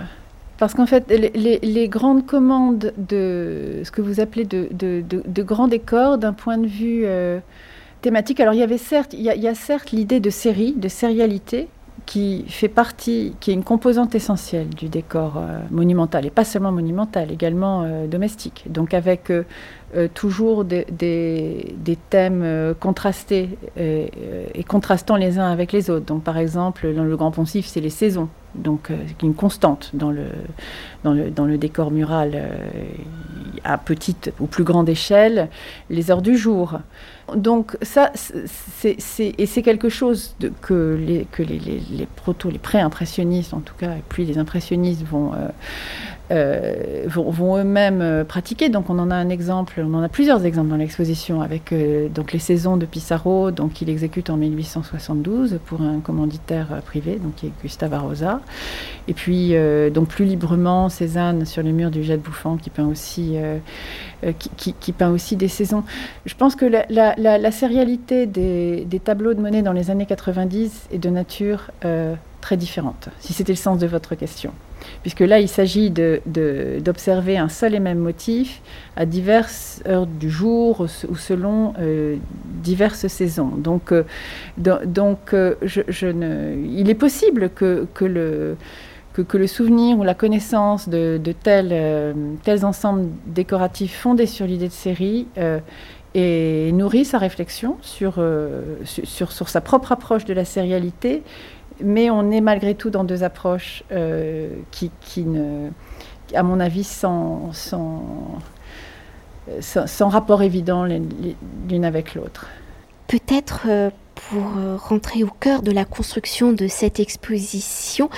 Parce 0.57 0.73
qu'en 0.73 0.85
fait, 0.85 1.09
les, 1.09 1.89
grandes 1.89 2.25
commandes 2.25 2.93
de 2.97 3.81
ce 3.83 3.91
que 3.91 4.01
vous 4.01 4.21
appelez 4.21 4.45
de, 4.45 5.41
grands 5.41 5.67
décors, 5.67 6.17
d'un 6.17 6.31
point 6.31 6.57
de 6.57 6.67
vue 6.67 7.03
euh, 7.05 7.39
thématique. 8.01 8.39
Alors 8.39 8.53
il 8.53 8.59
y 8.59 8.63
avait 8.63 8.79
il 9.13 9.21
y 9.21 9.47
a, 9.47 9.55
certes 9.55 9.91
l'idée 9.91 10.19
de 10.19 10.29
série, 10.29 10.73
de 10.73 10.87
sérialité, 10.87 11.67
qui 12.05 12.45
fait 12.47 12.67
partie, 12.67 13.35
qui 13.39 13.51
est 13.51 13.53
une 13.53 13.63
composante 13.63 14.15
essentielle 14.15 14.69
du 14.69 14.89
décor 14.89 15.37
euh, 15.37 15.59
monumental, 15.71 16.25
et 16.25 16.29
pas 16.29 16.45
seulement 16.45 16.71
monumental, 16.71 17.31
également 17.31 17.83
euh, 17.83 18.07
domestique. 18.07 18.65
Donc 18.69 18.93
avec 18.93 19.31
euh, 19.31 19.43
toujours 20.13 20.65
des, 20.65 20.85
thèmes 22.09 22.75
contrastés 22.79 23.57
et, 23.77 24.11
et, 24.53 24.63
contrastant 24.63 25.15
les 25.15 25.39
uns 25.39 25.49
avec 25.49 25.71
les 25.71 25.89
autres. 25.89 26.05
Donc 26.05 26.23
par 26.23 26.37
exemple, 26.37 26.93
dans 26.93 27.03
le 27.03 27.17
Grand 27.17 27.31
Poncif, 27.31 27.65
c'est 27.65 27.81
les 27.81 27.89
saisons, 27.89 28.27
donc 28.55 28.91
une 29.23 29.33
constante 29.33 29.91
dans 29.93 30.11
le, 30.11 30.25
dans 31.03 31.13
le, 31.13 31.31
dans 31.31 31.45
le 31.45 31.57
décor 31.57 31.91
mural 31.91 32.41
à 33.63 33.77
petite 33.77 34.33
ou 34.39 34.47
plus 34.47 34.65
grande 34.65 34.89
échelle, 34.89 35.49
les 35.89 36.11
heures 36.11 36.21
du 36.21 36.37
jour. 36.37 36.79
Donc 37.33 37.75
ça, 37.81 38.11
c'est, 38.13 38.97
et 39.17 39.45
c'est 39.47 39.61
quelque 39.63 39.89
chose 39.89 40.35
de, 40.39 40.51
que, 40.61 40.95
les, 40.99 41.25
que 41.31 41.41
les, 41.41 42.07
proto, 42.15 42.51
les 42.51 42.59
pré-impressionnistes 42.59 43.53
en 43.53 43.61
tout 43.61 43.73
cas, 43.75 43.93
et 43.93 44.03
puis 44.07 44.25
les 44.25 44.37
impressionnistes 44.37 45.03
vont, 45.03 45.33
euh, 45.33 45.47
euh, 46.31 47.03
vont, 47.07 47.57
eux-mêmes 47.57 48.01
euh, 48.01 48.23
pratiquer. 48.23 48.69
Donc 48.69 48.91
on 48.91 48.99
en 48.99 49.09
a 49.09 49.15
un 49.15 49.29
exemple, 49.29 49.83
on 49.83 49.95
en 49.95 50.03
a 50.03 50.09
plusieurs 50.09 50.45
exemples 50.45 50.69
dans 50.69 50.75
l'exposition 50.75 51.41
avec 51.41 51.73
donc 52.13 52.31
les 52.31 52.39
saisons 52.39 52.77
de 52.77 52.85
Pissarro, 52.85 53.49
donc 53.49 53.73
qu'il 53.73 53.89
exécute 53.89 54.29
en 54.29 54.37
1872 54.37 55.59
pour 55.65 55.81
un 55.81 56.01
commanditaire 56.01 56.67
privé, 56.85 57.15
donc 57.15 57.35
qui 57.37 57.47
est 57.47 57.51
Gustave 57.63 57.95
Arosa. 57.95 58.41
Et 59.07 59.13
puis 59.13 59.55
donc 59.91 60.09
plus 60.09 60.25
librement 60.25 60.89
Cézanne 60.89 61.45
sur 61.45 61.63
les 61.63 61.71
murs 61.71 61.91
du 61.91 62.03
Jet 62.03 62.17
Bouffant 62.17 62.57
qui 62.57 62.69
peint 62.69 62.87
aussi 62.87 63.37
qui, 64.33 64.73
qui, 64.73 64.91
peint 64.91 65.11
aussi 65.11 65.35
des 65.35 65.47
saisons. 65.47 65.83
Je 66.25 66.35
pense 66.35 66.55
que 66.55 66.65
la, 66.65 66.85
la, 67.17 67.51
sérialité 67.51 68.25
des, 68.25 69.01
tableaux 69.03 69.33
de 69.33 69.41
Monet 69.41 69.61
dans 69.61 69.73
les 69.73 69.91
années 69.91 70.05
90 70.05 70.87
est 70.91 70.97
de 70.97 71.09
nature 71.09 71.71
très 72.41 72.57
différente, 72.57 73.09
si 73.19 73.33
c'était 73.33 73.53
le 73.53 73.57
sens 73.57 73.79
de 73.79 73.87
votre 73.87 74.15
question 74.15 74.51
puisque 75.01 75.21
là, 75.21 75.39
il 75.39 75.47
s'agit 75.47 75.91
d'observer 75.91 77.37
un 77.37 77.49
seul 77.49 77.75
et 77.75 77.79
même 77.79 77.99
motif 77.99 78.61
à 78.95 79.05
diverses 79.05 79.81
heures 79.87 80.07
du 80.07 80.29
jour 80.29 80.81
ou 80.81 81.15
selon 81.15 81.73
euh, 81.79 82.17
diverses 82.63 83.07
saisons. 83.07 83.51
Donc, 83.57 83.91
euh, 83.91 84.03
donc 84.57 85.33
euh, 85.33 85.55
il 85.61 86.89
est 86.89 86.95
possible 86.95 87.49
que 87.49 87.87
le 88.01 88.57
que, 89.23 89.37
le 89.37 89.47
souvenir 89.47 89.97
ou 89.97 90.03
la 90.03 90.13
connaissance 90.13 90.89
de, 90.89 91.19
euh, 91.47 92.13
tels, 92.43 92.65
ensembles 92.65 93.09
décoratifs 93.25 93.97
fondés 93.97 94.25
sur 94.25 94.45
l'idée 94.45 94.67
de 94.67 94.73
série 94.73 95.27
euh, 95.37 95.59
et 96.13 96.71
nourrit 96.71 97.05
sa 97.05 97.17
réflexion 97.17 97.77
sur, 97.81 98.15
euh, 98.17 98.75
sur, 98.83 99.31
sa 99.31 99.61
propre 99.61 99.91
approche 99.91 100.25
de 100.25 100.33
la 100.33 100.45
sérialité 100.45 101.23
mais 101.83 102.09
on 102.09 102.31
est 102.31 102.41
malgré 102.41 102.75
tout 102.75 102.89
dans 102.89 103.03
deux 103.03 103.23
approches 103.23 103.83
euh, 103.91 104.49
qui, 104.71 105.23
ne, 105.23 105.69
à 106.33 106.43
mon 106.43 106.59
avis, 106.59 106.83
sans, 106.83 107.51
sans, 107.53 108.39
sans, 109.59 110.09
rapport 110.09 110.41
évident 110.41 110.85
l'une 110.85 111.85
avec 111.85 112.15
l'autre. 112.15 112.47
Peut-être 113.07 113.65
euh, 113.67 113.89
pour 114.15 114.57
euh, 114.57 114.77
rentrer 114.77 115.23
au 115.23 115.29
cœur 115.29 115.61
de 115.61 115.71
la 115.71 115.85
construction 115.85 116.53
de 116.53 116.67
cette 116.67 116.99
exposition, 116.99 118.09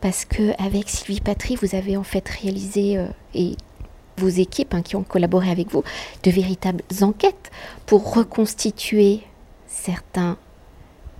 parce 0.00 0.24
que 0.24 0.52
avec 0.62 0.88
Sylvie 0.88 1.20
Patry, 1.20 1.56
vous 1.56 1.74
avez 1.74 1.96
en 1.96 2.02
fait 2.02 2.28
réalisé 2.28 3.04
et 3.34 3.56
vos 4.18 4.28
équipes 4.28 4.74
hein, 4.74 4.82
qui 4.82 4.96
ont 4.96 5.02
collaboré 5.02 5.50
avec 5.50 5.70
vous 5.70 5.84
de 6.22 6.30
véritables 6.30 6.82
enquêtes 7.00 7.50
pour 7.86 8.14
reconstituer 8.14 9.20
certains 9.66 10.36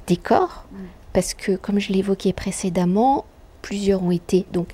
décors, 0.06 0.66
mm. 0.72 0.76
Parce 1.12 1.34
que, 1.34 1.52
comme 1.52 1.78
je 1.78 1.92
l'évoquais 1.92 2.32
précédemment, 2.32 3.24
plusieurs 3.60 4.02
ont 4.02 4.10
été 4.10 4.46
donc 4.52 4.68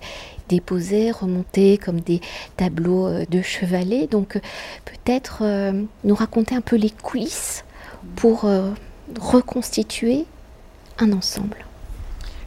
déposés, 0.48 1.10
remontés 1.10 1.78
comme 1.78 2.00
des 2.00 2.20
tableaux 2.56 3.06
euh, 3.06 3.24
de 3.28 3.42
chevalet. 3.42 4.06
Donc, 4.06 4.36
euh, 4.36 4.40
peut-être 4.84 5.40
euh, 5.42 5.82
nous 6.04 6.14
raconter 6.14 6.54
un 6.54 6.60
peu 6.60 6.76
les 6.76 6.90
coulisses 6.90 7.64
pour 8.16 8.48
reconstituer 9.20 10.24
un 10.98 11.12
ensemble. 11.12 11.56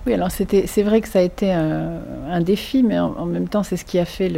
Oui, 0.05 0.13
alors 0.13 0.29
c'est 0.31 0.83
vrai 0.83 1.01
que 1.01 1.07
ça 1.07 1.19
a 1.19 1.21
été 1.21 1.51
un, 1.51 2.41
défi, 2.41 2.81
mais 2.81 2.97
en, 2.97 3.25
même 3.25 3.47
temps, 3.47 3.61
c'est 3.61 3.77
ce 3.77 3.85
qui 3.85 3.99
a 3.99 4.05
fait 4.05 4.31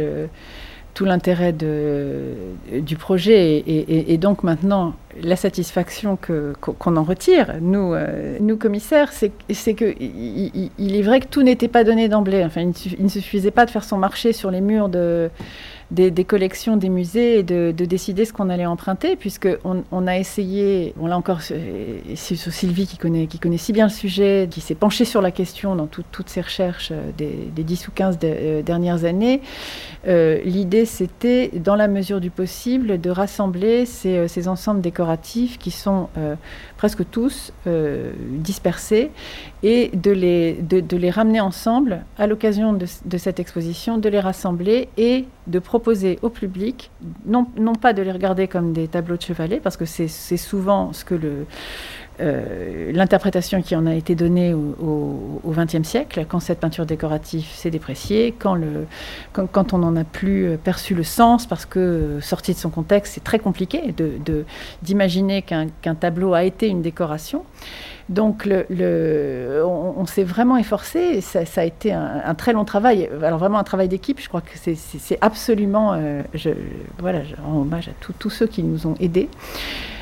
tout 0.92 1.06
l'intérêt 1.06 1.52
du 1.52 2.96
projet 2.96 3.64
et, 3.66 4.18
donc 4.18 4.42
maintenant 4.42 4.94
la 5.22 5.36
satisfaction 5.36 6.18
qu'on 6.60 6.96
en 6.96 7.02
retire, 7.02 7.54
nous, 7.60 7.94
euh, 7.94 8.36
nous 8.40 8.56
commissaires, 8.56 9.12
c'est 9.12 9.30
que 9.74 9.94
il, 10.00 10.70
il, 10.76 10.96
est 10.96 11.02
vrai 11.02 11.20
que 11.20 11.28
tout 11.28 11.42
n'était 11.42 11.68
pas 11.68 11.84
donné 11.84 12.08
d'emblée. 12.08 12.44
Enfin, 12.44 12.62
il 12.62 13.04
ne 13.04 13.08
suffisait 13.08 13.52
pas 13.52 13.64
de 13.64 13.70
faire 13.70 13.84
son 13.84 13.96
marché 13.96 14.32
sur 14.32 14.50
les 14.50 14.60
murs 14.60 14.88
de 14.88 15.30
des, 15.90 16.24
collections 16.24 16.76
des 16.76 16.88
musées 16.88 17.38
et 17.38 17.42
de, 17.42 17.72
décider 17.72 18.24
ce 18.24 18.32
qu'on 18.32 18.50
allait 18.50 18.66
emprunter, 18.66 19.16
puisqu'on 19.16 19.84
on 19.90 20.06
a 20.06 20.18
essayé, 20.18 20.94
on 20.98 21.06
l'a 21.06 21.16
encore, 21.16 21.40
c'est 21.42 22.36
Sylvie 22.36 22.86
qui 22.86 22.98
connaît, 22.98 23.28
si 23.56 23.72
bien 23.72 23.86
le 23.86 23.92
sujet, 23.92 24.48
qui 24.50 24.60
s'est 24.60 24.74
penchée 24.74 25.04
sur 25.04 25.20
la 25.20 25.30
question 25.30 25.76
dans 25.76 25.86
toutes 25.86 26.28
ses 26.28 26.40
recherches 26.40 26.90
euh, 26.92 27.10
des, 27.16 27.50
des, 27.54 27.62
10 27.62 27.88
ou 27.88 27.90
15 27.92 28.18
euh, 28.24 28.62
dernières 28.62 29.04
années. 29.04 29.40
Euh, 30.06 30.40
l'idée, 30.44 30.84
c'était, 30.84 31.50
dans 31.54 31.76
la 31.76 31.88
mesure 31.88 32.20
du 32.20 32.30
possible, 32.30 33.00
de 33.00 33.10
rassembler 33.10 33.86
ces, 33.86 34.28
ces 34.28 34.48
ensembles 34.48 34.80
décoratifs 34.80 35.58
qui 35.58 35.70
sont 35.70 36.08
presque 36.84 37.08
tous 37.10 37.50
dispersés 38.28 39.10
et 39.62 39.90
de 39.94 40.10
les, 40.10 40.52
de, 40.52 40.96
les 40.98 41.08
ramener 41.08 41.40
ensemble 41.40 42.04
à 42.18 42.26
l'occasion 42.26 42.74
de, 42.74 42.84
de 43.06 43.16
cette 43.16 43.40
exposition, 43.40 43.96
de 43.96 44.10
les 44.10 44.20
rassembler 44.20 44.90
et 44.98 45.24
de 45.46 45.58
proposer 45.60 46.18
au 46.20 46.28
public, 46.28 46.90
non, 47.24 47.46
non 47.56 47.74
pas 47.74 47.94
de 47.94 48.02
les 48.02 48.12
regarder 48.12 48.48
comme 48.48 48.74
des 48.74 48.86
tableaux 48.86 49.16
de 49.16 49.22
chevalet, 49.22 49.60
parce 49.60 49.78
que 49.78 49.86
c'est 49.86 50.36
souvent 50.36 50.92
ce 50.92 51.06
que 51.06 51.14
le, 51.14 51.46
euh, 52.20 52.92
l'interprétation 52.92 53.60
qui 53.60 53.74
en 53.74 53.86
a 53.86 53.94
été 53.94 54.14
donnée 54.14 54.54
au 54.54 55.40
XXe 55.46 55.82
siècle, 55.82 56.24
quand 56.28 56.40
cette 56.40 56.60
peinture 56.60 56.86
décorative 56.86 57.44
s'est 57.44 57.70
dépréciée, 57.70 58.34
quand, 58.38 58.56
on 59.72 59.78
n'en 59.78 59.96
a 59.96 60.04
plus 60.04 60.46
euh, 60.46 60.56
perçu 60.56 60.94
le 60.94 61.02
sens, 61.02 61.46
parce 61.46 61.66
que 61.66 61.78
euh, 61.78 62.20
sorti 62.20 62.52
de 62.52 62.58
son 62.58 62.70
contexte, 62.70 63.14
c'est 63.14 63.24
très 63.24 63.38
compliqué 63.38 63.94
d'imaginer 64.82 65.42
qu'un 65.42 65.94
tableau 65.94 66.34
a 66.34 66.44
été 66.44 66.68
une 66.68 66.82
décoration. 66.82 67.44
Donc 68.08 68.46
on, 68.46 70.06
s'est 70.06 70.24
vraiment 70.24 70.56
efforcé, 70.56 71.20
ça, 71.20 71.40
a 71.56 71.64
été 71.64 71.92
un, 71.92 72.34
très 72.34 72.52
long 72.52 72.64
travail, 72.64 73.08
alors 73.22 73.38
vraiment 73.38 73.58
un 73.58 73.64
travail 73.64 73.88
d'équipe, 73.88 74.20
je 74.20 74.28
crois 74.28 74.42
que 74.42 74.58
c'est 74.58 75.18
absolument, 75.22 75.98
je, 76.34 76.50
voilà, 76.98 77.20
en 77.46 77.60
hommage 77.60 77.88
à 77.88 77.92
tous 78.18 78.30
ceux 78.30 78.46
qui 78.46 78.62
nous 78.62 78.86
ont 78.86 78.94
aidés. 79.00 79.28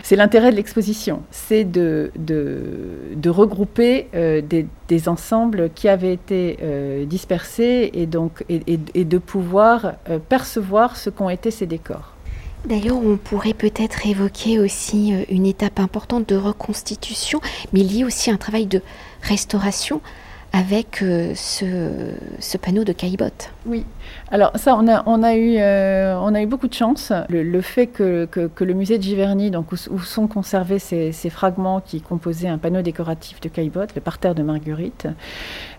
C'est 0.02 0.16
l'intérêt 0.16 0.50
de 0.50 0.56
l'exposition, 0.56 1.23
c'est 1.30 1.64
de, 1.64 2.11
regrouper 3.26 4.09
euh, 4.14 4.42
des, 4.42 5.09
ensembles 5.09 5.71
qui 5.75 5.88
avaient 5.88 6.12
été 6.12 6.59
euh, 6.62 7.06
dispersés 7.06 7.90
et, 7.94 8.06
donc, 8.06 8.44
et, 8.49 9.04
de 9.04 9.18
pouvoir 9.18 9.94
euh, 10.11 10.18
percevoir 10.18 10.97
ce 10.97 11.09
qu'ont 11.09 11.30
été 11.30 11.50
ces 11.50 11.66
décors. 11.66 12.12
D'ailleurs, 12.64 12.97
on 12.97 13.16
pourrait 13.16 13.54
peut-être 13.54 14.07
évoquer 14.07 14.59
aussi 14.59 15.12
une 15.28 15.47
étape 15.47 15.81
importante 15.81 16.28
de 16.28 16.37
reconstitution, 16.37 17.40
mais 17.73 17.81
il 17.81 17.97
y 17.97 18.02
a 18.02 18.07
aussi 18.07 18.31
un 18.31 18.37
travail 18.37 18.66
de 18.66 18.81
restauration 19.23 20.00
avec 20.52 20.99
ce, 20.99 22.57
panneau 22.59 22.85
de 22.85 22.92
Caillebotte. 22.92 23.50
Oui, 23.64 23.87
alors 24.31 24.52
ça, 24.57 24.76
on 24.76 24.87
a, 24.87 25.35
euh, 25.35 26.35
eu 26.35 26.47
beaucoup 26.47 26.69
de 26.69 26.75
chance. 26.75 27.11
Le, 27.31 27.61
fait 27.62 27.87
que, 27.87 28.26
que, 28.26 28.64
le 28.64 28.75
musée 28.75 28.99
de 28.99 29.02
Giverny, 29.02 29.50
donc 29.50 29.73
où, 29.73 29.76
sont 29.76 30.26
conservés 30.26 30.78
ces, 30.78 31.12
ces, 31.12 31.31
fragments 31.31 31.81
qui 31.81 32.02
composaient 32.02 32.49
un 32.49 32.59
panneau 32.59 32.83
décoratif 32.83 33.40
de 33.40 33.49
Caillebotte, 33.49 33.95
le 33.95 34.02
parterre 34.02 34.35
de 34.35 34.42
Marguerite, 34.42 35.09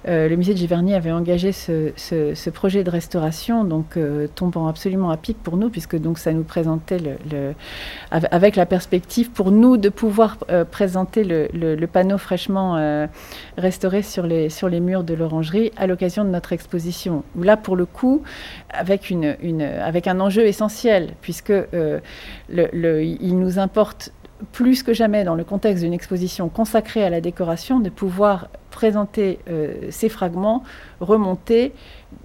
euh, 0.07 0.27
le 0.27 0.35
musée 0.35 0.53
de 0.53 0.57
Giverny 0.57 0.93
avait 0.93 1.11
engagé 1.11 1.51
ce, 1.51 2.49
projet 2.49 2.83
de 2.83 2.89
restauration, 2.89 3.63
donc 3.63 3.97
euh, 3.97 4.27
tombant 4.33 4.67
absolument 4.67 5.09
à 5.09 5.17
pic 5.17 5.37
pour 5.41 5.57
nous, 5.57 5.69
puisque 5.69 5.97
donc 5.97 6.19
ça 6.19 6.33
nous 6.33 6.43
présentait 6.43 6.99
le, 6.99 7.53
avec 8.11 8.55
la 8.55 8.65
perspective 8.65 9.31
pour 9.31 9.51
nous 9.51 9.77
de 9.77 9.89
pouvoir 9.89 10.37
présenter 10.71 11.23
le, 11.23 11.85
panneau 11.87 12.17
fraîchement 12.17 13.07
restauré 13.57 14.01
sur 14.01 14.25
les, 14.25 14.49
sur 14.49 14.69
les 14.69 14.79
murs 14.79 15.03
de 15.03 15.13
l'orangerie 15.13 15.71
à 15.77 15.87
l'occasion 15.87 16.23
de 16.23 16.29
notre 16.29 16.53
exposition. 16.53 17.23
Là, 17.39 17.57
pour 17.57 17.75
le 17.75 17.85
coup, 17.85 18.23
avec, 18.69 19.09
une, 19.09 19.35
avec 19.61 20.07
un 20.07 20.19
enjeu 20.19 20.45
essentiel, 20.45 21.11
puisque 21.21 21.51
euh, 21.51 21.99
il 22.49 23.37
nous 23.37 23.59
importe 23.59 24.11
plus 24.51 24.83
que 24.83 24.93
jamais 24.93 25.23
dans 25.23 25.35
le 25.35 25.43
contexte 25.43 25.83
d'une 25.83 25.93
exposition 25.93 26.49
consacrée 26.49 27.03
à 27.03 27.09
la 27.09 27.21
décoration 27.21 27.79
de 27.79 27.89
pouvoir 27.89 28.49
présenter 28.73 29.39
euh, 29.49 29.73
ces 29.91 30.09
fragments 30.09 30.63
remontés 30.99 31.71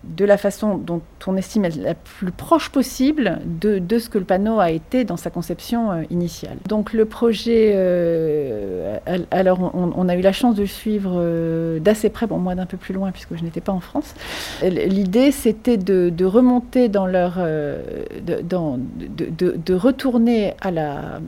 de 0.02 0.25
la 0.25 0.37
façon 0.37 0.76
dont 0.76 1.02
on 1.26 1.37
estime 1.37 1.64
être 1.67 1.76
la 1.76 1.95
plus 1.95 2.33
proche 2.33 2.71
possible 2.71 3.38
de, 3.45 3.78
de, 3.78 3.99
ce 3.99 4.09
que 4.09 4.19
le 4.19 4.25
panneau 4.25 4.59
a 4.59 4.71
été 4.71 5.05
dans 5.05 5.17
sa 5.17 5.31
conception 5.31 5.93
euh, 5.93 6.02
initiale. 6.11 6.57
Donc 6.67 6.93
le 6.93 7.05
projet, 7.05 7.73
euh, 7.75 8.99
alors 9.31 9.71
on, 9.75 10.09
a 10.09 10.17
eu 10.17 10.21
la 10.23 10.33
chance 10.33 10.57
de 10.57 10.62
le 10.62 10.67
suivre 10.67 11.78
d'assez 11.78 12.09
près, 12.09 12.26
bon 12.26 12.38
moi 12.38 12.55
d'un 12.55 12.67
peu 12.67 12.76
plus 12.76 12.95
loin 12.95 13.12
puisque 13.12 13.37
je 13.37 13.45
n'étais 13.45 13.61
pas 13.61 13.73
en 13.73 13.81
France. 13.81 14.14
L'idée 14.62 15.31
c'était 15.31 15.76
de, 15.76 16.25
remonter 16.25 16.88
dans 16.88 17.07
leur, 17.07 17.37
de, 17.37 18.43
de 19.57 19.75
retourner 19.75 20.55
à 20.61 20.71
la 20.71 21.21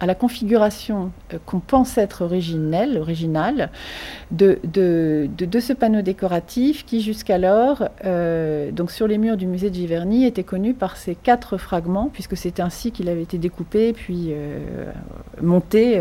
à 0.00 0.06
la 0.06 0.14
configuration 0.14 1.10
euh, 1.32 1.38
qu'on 1.44 1.60
pense 1.60 1.98
être 1.98 2.22
originelle, 2.22 2.98
originale 2.98 3.70
de, 4.30 4.58
de, 4.64 5.28
de, 5.36 5.60
ce 5.60 5.72
panneau 5.72 6.02
décoratif 6.02 6.84
qui 6.84 7.00
jusqu'alors, 7.00 7.88
euh, 8.04 8.70
donc 8.70 8.90
sur 8.90 9.06
les 9.08 9.18
murs 9.18 9.36
du 9.36 9.46
musée 9.46 9.70
de 9.70 9.74
Giverny, 9.74 10.24
était 10.24 10.44
connu 10.44 10.74
par 10.74 10.96
ces 10.96 11.14
quatre 11.14 11.56
fragments, 11.56 12.10
puisque 12.12 12.36
c'est 12.36 12.60
ainsi 12.60 12.92
qu'il 12.92 13.08
avait 13.08 13.22
été 13.22 13.38
découpé 13.38 13.92
puis 13.92 14.28
euh, 14.30 14.92
monté 15.40 16.00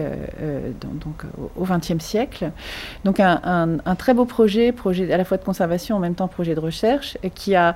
donc, 0.82 1.24
au 1.56 1.64
XXe 1.64 2.04
siècle. 2.04 2.52
Donc 3.04 3.20
un, 3.20 3.40
un, 3.86 3.96
très 3.96 4.14
beau 4.14 4.26
projet, 4.26 4.72
projet 4.72 5.12
à 5.12 5.18
la 5.18 5.26
fois 5.26 5.38
de 5.38 5.44
conservation, 5.44 5.96
en 5.96 6.00
même 6.00 6.16
temps 6.16 6.28
projet 6.28 6.56
de 6.56 6.60
recherche, 6.60 7.18
qui 7.36 7.56
a 7.56 7.76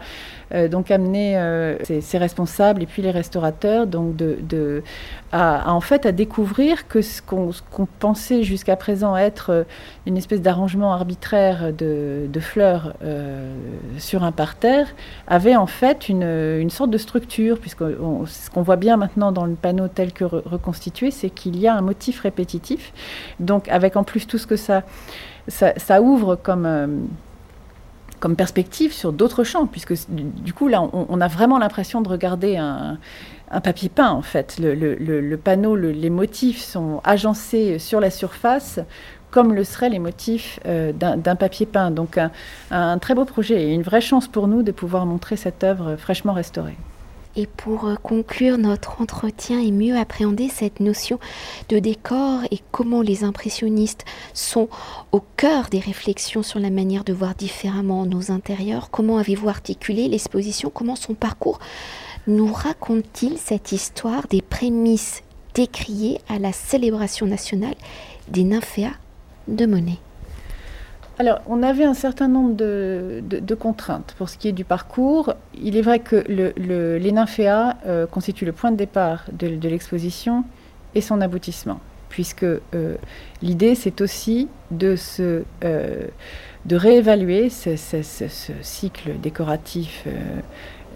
donc 0.70 0.92
amené 0.92 1.40
ses, 1.84 2.18
responsables 2.18 2.84
et 2.84 2.86
puis 2.86 3.02
les 3.02 3.12
restaurateurs 3.12 3.88
donc 3.88 4.16
de 4.16 4.84
à, 5.32 5.74
en 5.74 5.82
fait 5.82 6.06
à 6.06 6.11
découvrir 6.12 6.88
que 6.88 7.02
ce 7.02 7.22
qu'on 7.22 7.52
pensait 8.00 8.44
jusqu'à 8.44 8.76
présent 8.76 9.16
être 9.16 9.50
euh, 9.52 9.64
une 10.06 10.18
espèce 10.18 10.42
d'arrangement 10.42 10.94
arbitraire 10.94 11.74
de, 11.74 12.30
fleurs 12.40 12.94
euh, 13.04 13.54
sur 13.98 14.24
un 14.24 14.32
parterre 14.32 14.88
avait 15.28 15.56
en 15.56 15.68
fait 15.68 16.10
une, 16.10 16.24
une 16.24 16.70
sorte 16.70 16.90
de 16.90 16.98
structure, 16.98 17.60
puisque 17.60 17.84
ce 17.84 18.50
qu'on 18.50 18.62
voit 18.62 18.78
bien 18.78 18.98
maintenant 18.98 19.32
dans 19.32 19.46
le 19.46 19.56
panneau 19.56 19.88
tel 19.88 20.12
que 20.12 20.24
reconstitué, 20.24 21.12
c'est 21.12 21.30
qu'il 21.30 21.60
y 21.60 21.68
a 21.68 21.76
un 21.76 21.82
motif 21.82 22.22
répétitif. 22.22 22.94
Donc 23.40 23.68
avec 23.70 23.96
en 23.96 24.04
plus 24.04 24.28
tout 24.28 24.38
ce 24.38 24.48
que 24.48 24.56
ça, 24.56 26.02
ouvre 26.02 26.36
comme... 26.36 26.66
Euh, 26.66 26.88
comme 28.22 28.36
perspective 28.38 28.94
sur 28.94 29.12
d'autres 29.12 29.44
champs, 29.44 29.66
puisque 29.66 29.94
du 30.08 30.54
coup, 30.54 30.70
là, 30.70 30.82
on, 30.94 31.20
a 31.20 31.28
vraiment 31.28 31.58
l'impression 31.58 32.02
de 32.02 32.08
regarder 32.08 32.56
un, 32.56 33.00
papier 33.64 33.90
peint, 33.90 34.12
en 34.12 34.22
fait. 34.22 34.58
Le, 34.60 35.36
panneau, 35.36 35.76
les 35.76 36.10
motifs 36.10 36.62
sont 36.62 37.02
agencés 37.04 37.80
sur 37.80 38.00
la 38.00 38.10
surface 38.10 38.80
comme 39.32 39.54
le 39.54 39.64
seraient 39.64 39.90
les 39.90 40.00
motifs 40.00 40.60
euh, 40.66 40.92
d'un 40.92 41.36
papier 41.38 41.66
peint. 41.66 41.90
Donc 41.90 42.18
un, 42.18 42.32
un, 42.70 42.98
très 42.98 43.16
beau 43.16 43.24
projet 43.24 43.64
et 43.64 43.74
une 43.74 43.82
vraie 43.82 44.02
chance 44.02 44.28
pour 44.28 44.48
nous 44.48 44.62
de 44.62 44.74
pouvoir 44.74 45.06
montrer 45.06 45.38
cette 45.38 45.64
œuvre 45.64 45.96
fraîchement 45.96 46.34
restaurée. 46.34 46.76
Et 47.36 47.48
pour 47.48 47.86
euh, 47.86 47.96
conclure 47.96 48.58
notre 48.58 49.02
entretien 49.02 49.60
et 49.60 49.72
mieux 49.72 49.98
appréhender 49.98 50.50
cette 50.50 50.80
notion 50.80 51.20
de 51.70 51.80
décor 51.80 52.42
et 52.52 52.60
comment 52.72 53.02
les 53.02 53.24
impressionnistes 53.24 54.04
sont 54.34 54.68
au 55.12 55.22
cœur 55.38 55.70
des 55.70 55.80
réflexions 55.80 56.44
sur 56.44 56.60
la 56.60 56.70
manière 56.70 57.04
de 57.04 57.14
voir 57.14 57.36
différemment 57.36 58.06
nos 58.06 58.32
intérieurs, 58.32 58.90
comment 58.92 59.18
avez-vous 59.18 59.50
articulé 59.50 60.08
l'exposition, 60.08 60.70
comment 60.70 60.96
son 60.96 61.14
parcours 61.14 61.60
nous 62.28 62.52
raconte-t-il 62.52 63.38
cette 63.38 63.72
histoire 63.72 64.28
des 64.28 64.42
prémices 64.42 65.24
décriées 65.54 66.20
à 66.30 66.38
la 66.38 66.52
célébration 66.52 67.26
nationale 67.26 67.76
des 68.28 68.44
nymphéas 68.44 68.94
de 69.48 69.66
Monet? 69.66 70.00
Alors, 71.20 71.42
on 71.46 71.62
avait 71.62 71.84
un 71.84 71.94
certain 71.94 72.28
nombre 72.28 72.56
de, 72.56 73.56
contraintes 73.56 74.16
pour 74.18 74.30
ce 74.30 74.38
qui 74.38 74.48
est 74.48 74.54
du 74.54 74.64
parcours. 74.64 75.34
Il 75.62 75.78
est 75.78 75.82
vrai 75.82 76.00
que 76.00 76.16
les 76.28 77.12
nymphéas 77.12 77.78
euh, 77.86 78.08
constituent 78.08 78.46
le 78.46 78.54
point 78.54 78.72
de 78.72 78.78
départ 78.78 79.26
de, 79.32 79.68
l'exposition 79.68 80.44
et 80.96 81.02
son 81.02 81.22
aboutissement, 81.22 81.80
puisque 82.10 82.44
euh, 82.44 82.96
l'idée, 83.42 83.76
c'est 83.76 84.02
aussi 84.02 84.48
de, 84.72 84.96
euh, 85.20 86.08
de 86.66 86.76
réévaluer 86.76 87.50
ce, 87.50 87.76
cycle 88.62 89.20
décoratif 89.22 90.08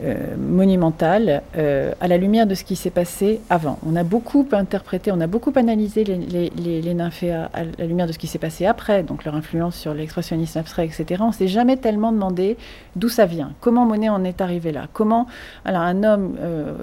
euh, 0.03 0.35
monumentale 0.37 1.41
euh, 1.57 1.93
à 2.01 2.09
la 2.09 2.17
lumière 2.17 2.45
de 2.45 2.53
ce 2.53 2.65
qui 2.65 2.75
s'est 2.75 2.89
passé 2.89 3.39
avant. 3.49 3.79
On 3.87 3.95
a 3.95 4.03
beaucoup 4.03 4.45
interprété, 4.51 5.09
on 5.13 5.21
a 5.21 5.27
beaucoup 5.27 5.53
analysé 5.55 6.03
les, 6.03 6.49
les, 6.49 7.01
à 7.01 7.63
la 7.63 7.85
lumière 7.85 8.05
de 8.05 8.11
ce 8.11 8.17
qui 8.17 8.27
s'est 8.27 8.37
passé 8.37 8.65
après, 8.65 9.03
donc 9.03 9.23
leur 9.23 9.35
influence 9.35 9.77
sur 9.77 9.93
l'expressionnisme 9.93 10.59
abstrait, 10.59 10.85
etc. 10.85 11.23
On 11.25 11.31
s'est 11.31 11.47
jamais 11.47 11.77
tellement 11.77 12.11
demandé 12.11 12.57
d'où 12.97 13.07
ça 13.07 13.25
vient, 13.25 13.53
comment 13.61 13.85
Monet 13.85 14.09
en 14.09 14.25
est 14.25 14.41
arrivé 14.41 14.73
là, 14.73 14.87
comment 14.91 15.27
alors 15.63 15.83
un 15.83 16.03
homme, 16.03 16.35
euh, 16.41 16.73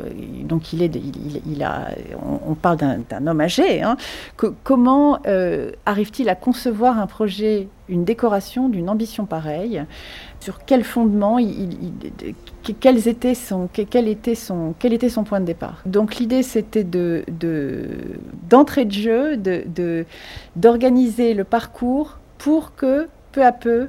donc 0.44 0.72
il 0.72 0.83
est, 0.83 0.92
il, 1.46 1.62
a, 1.62 1.88
on, 2.46 2.55
parle 2.55 2.79
d'un 2.79 3.27
homme 3.27 3.40
âgé, 3.42 3.83
hein, 3.83 3.98
comment 4.62 5.18
arrive-t-il 5.85 6.31
à 6.31 6.35
concevoir 6.35 6.98
un 6.98 7.07
projet, 7.07 7.68
une 7.92 8.05
décoration 8.05 8.68
d'une 8.68 8.88
ambition 8.88 9.26
pareille 9.26 9.85
sur 10.40 10.64
quel 10.64 10.83
fondement, 10.83 11.38
quels 12.81 13.07
étaient 13.07 13.35
son, 13.35 13.68
quel, 13.72 14.09
était 14.09 14.35
son, 14.35 14.74
quel 14.78 14.92
était 14.92 15.11
son 15.11 15.24
point 15.24 15.40
de 15.40 15.44
départ? 15.44 15.83
Donc 15.87 16.16
l'idée, 16.16 16.42
c'était 16.42 16.85
de, 16.85 17.24
d'entrée 18.48 18.87
de, 18.87 18.92
jeu, 18.92 19.37
de, 19.37 20.07
d'organiser 20.57 21.35
le 21.35 21.44
parcours 21.44 22.18
pour 22.38 22.74
que, 22.74 23.09
peu 23.31 23.44
à 23.44 23.52
peu, 23.52 23.88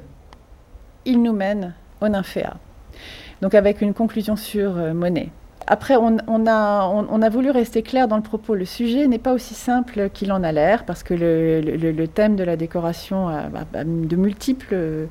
il 1.06 1.22
nous 1.22 1.32
mène 1.32 1.74
au 2.00 2.08
nymphéa. 2.08 2.54
Donc 3.40 3.54
avec 3.54 3.80
une 3.80 3.94
conclusion 3.94 4.36
sur 4.36 4.76
euh, 4.76 4.94
Monet. 4.94 5.30
Après, 5.66 5.96
on, 5.96 6.46
a, 6.46 7.28
voulu 7.30 7.50
rester 7.50 7.82
clair 7.82 8.08
dans 8.08 8.16
le 8.16 8.22
propos. 8.22 8.54
Le 8.54 8.64
sujet 8.64 9.06
n'est 9.08 9.18
pas 9.18 9.32
aussi 9.32 9.54
simple 9.54 10.10
qu'il 10.12 10.32
en 10.32 10.42
a 10.42 10.52
l'air, 10.52 10.84
parce 10.84 11.02
que 11.02 11.14
le, 11.14 12.06
thème 12.06 12.36
de 12.36 12.44
la 12.44 12.56
décoration 12.56 13.28
a, 13.28 13.48
de 13.84 14.16
multiples 14.16 15.08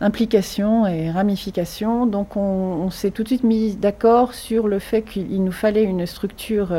implications 0.00 0.86
et 0.86 1.10
ramifications. 1.10 2.06
Donc 2.06 2.36
on, 2.36 2.90
s'est 2.90 3.10
tout 3.10 3.22
de 3.22 3.28
suite 3.28 3.44
mis 3.44 3.76
d'accord 3.76 4.34
sur 4.34 4.68
le 4.68 4.78
fait 4.78 5.02
qu'il 5.02 5.42
nous 5.44 5.52
fallait 5.52 5.84
une 5.84 6.06
structure 6.06 6.74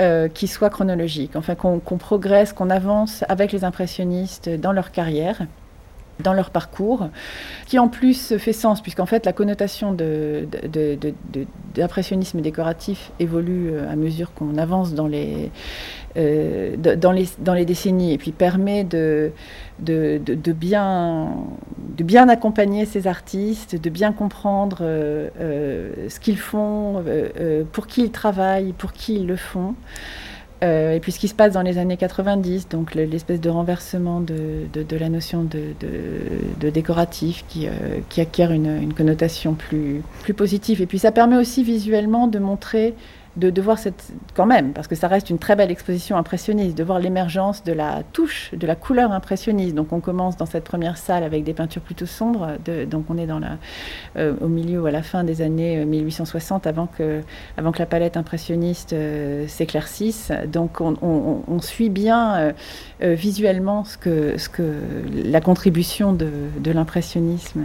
euh, 0.00 0.28
qui 0.28 0.48
soit 0.48 0.70
chronologique, 0.70 1.36
enfin 1.36 1.54
qu'on 1.54 1.78
progresse, 1.78 2.52
qu'on 2.52 2.68
avance 2.68 3.24
avec 3.28 3.52
les 3.52 3.64
impressionnistes 3.64 4.48
dans 4.48 4.72
leur 4.72 4.90
carrière. 4.90 5.46
Dans 6.20 6.32
leur 6.32 6.50
parcours, 6.50 7.08
qui 7.66 7.78
en 7.78 7.88
plus 7.88 8.36
fait 8.38 8.52
sens, 8.52 8.80
puisqu'en 8.80 9.06
fait 9.06 9.26
la 9.26 9.32
connotation 9.32 9.96
d'impressionnisme 11.74 12.40
décoratif 12.40 13.10
évolue 13.18 13.70
euh, 13.70 13.90
à 13.90 13.96
mesure 13.96 14.32
qu'on 14.32 14.56
avance 14.56 14.94
dans 14.94 15.08
les, 15.08 15.50
euh, 16.16 16.76
dans, 16.76 17.12
les, 17.12 17.26
dans 17.38 17.54
les 17.54 17.64
décennies, 17.64 18.12
et 18.12 18.18
puis 18.18 18.32
permet 18.32 18.84
de, 18.84 19.32
de, 19.80 20.20
de 20.24 20.52
bien, 20.52 21.32
de 21.96 22.04
bien 22.04 22.28
accompagner 22.28 22.86
ces 22.86 23.06
artistes, 23.06 23.74
de 23.80 23.90
bien 23.90 24.12
comprendre 24.12 24.78
euh, 24.82 26.08
ce 26.08 26.20
qu'ils 26.20 26.38
font, 26.38 27.04
pour 27.72 27.86
qui 27.86 28.02
ils 28.02 28.12
travaillent, 28.12 28.72
pour 28.72 28.92
qui 28.92 29.16
ils 29.16 29.26
le 29.26 29.36
font. 29.36 29.74
Euh, 30.64 30.94
et 30.94 31.00
puis 31.00 31.12
ce 31.12 31.18
qui 31.18 31.28
se 31.28 31.34
passe 31.34 31.52
dans 31.52 31.62
les 31.62 31.78
années 31.78 31.96
90, 31.96 32.68
donc 32.68 32.94
l'espèce 32.94 33.40
de 33.40 33.50
renversement 33.50 34.20
de, 34.20 34.96
la 34.98 35.08
notion 35.08 35.44
de, 35.44 36.70
décoratif 36.70 37.44
qui, 37.48 37.66
euh, 37.66 37.70
qui 38.08 38.20
acquiert 38.20 38.50
une, 38.50 38.92
connotation 38.94 39.54
plus 39.54 40.02
positive. 40.34 40.80
Et 40.80 40.86
puis 40.86 40.98
ça 40.98 41.12
permet 41.12 41.36
aussi 41.36 41.62
visuellement 41.62 42.26
de 42.26 42.38
montrer 42.38 42.94
de, 43.36 43.60
voir 43.60 43.78
cette, 43.78 44.12
quand 44.34 44.46
même, 44.46 44.72
parce 44.72 44.86
que 44.86 44.94
ça 44.94 45.08
reste 45.08 45.30
une 45.30 45.38
très 45.38 45.56
belle 45.56 45.70
exposition 45.70 46.16
impressionniste, 46.16 46.76
de 46.78 46.84
voir 46.84 47.00
l'émergence 47.00 47.64
de 47.64 47.72
la 47.72 48.02
touche, 48.12 48.52
de 48.54 48.66
la 48.66 48.76
couleur 48.76 49.12
impressionniste. 49.12 49.74
Donc 49.74 49.92
on 49.92 50.00
commence 50.00 50.36
dans 50.36 50.46
cette 50.46 50.64
première 50.64 50.96
salle 50.96 51.24
avec 51.24 51.42
des 51.44 51.52
peintures 51.52 51.82
plutôt 51.82 52.06
sombres, 52.06 52.56
donc 52.88 53.06
on 53.08 53.18
est 53.18 53.26
dans 53.26 53.40
la, 53.40 53.58
euh, 54.16 54.34
au 54.40 54.48
milieu 54.48 54.82
ou 54.82 54.86
à 54.86 54.90
la 54.90 55.02
fin 55.02 55.24
des 55.24 55.42
années 55.42 55.84
1860, 55.84 56.66
euh, 56.66 56.70
avant 56.70 56.86
que, 56.86 57.22
avant 57.56 57.72
que 57.72 57.80
la 57.80 57.86
palette 57.86 58.16
impressionniste 58.16 58.92
euh, 58.92 59.48
s'éclaircisse. 59.48 60.30
Donc 60.46 60.80
on, 60.80 60.94
suit 61.60 61.88
bien 61.88 62.52
visuellement 63.00 63.84
ce 63.84 63.96
que, 63.96 64.36
ce 64.36 64.50
que, 64.50 64.80
la 65.24 65.40
contribution 65.40 66.12
de, 66.12 66.28
de 66.58 66.70
l'impressionnisme 66.72 67.62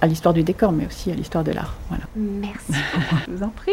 à 0.00 0.06
l'histoire 0.06 0.34
du 0.34 0.42
décor, 0.42 0.72
mais 0.72 0.86
aussi 0.86 1.12
à 1.12 1.14
l'histoire 1.14 1.44
de 1.44 1.52
l'art. 1.52 1.76
Voilà. 1.88 2.04
Merci. 2.16 2.72
Je 3.26 3.32
vous 3.32 3.42
en 3.44 3.50
prie. 3.50 3.72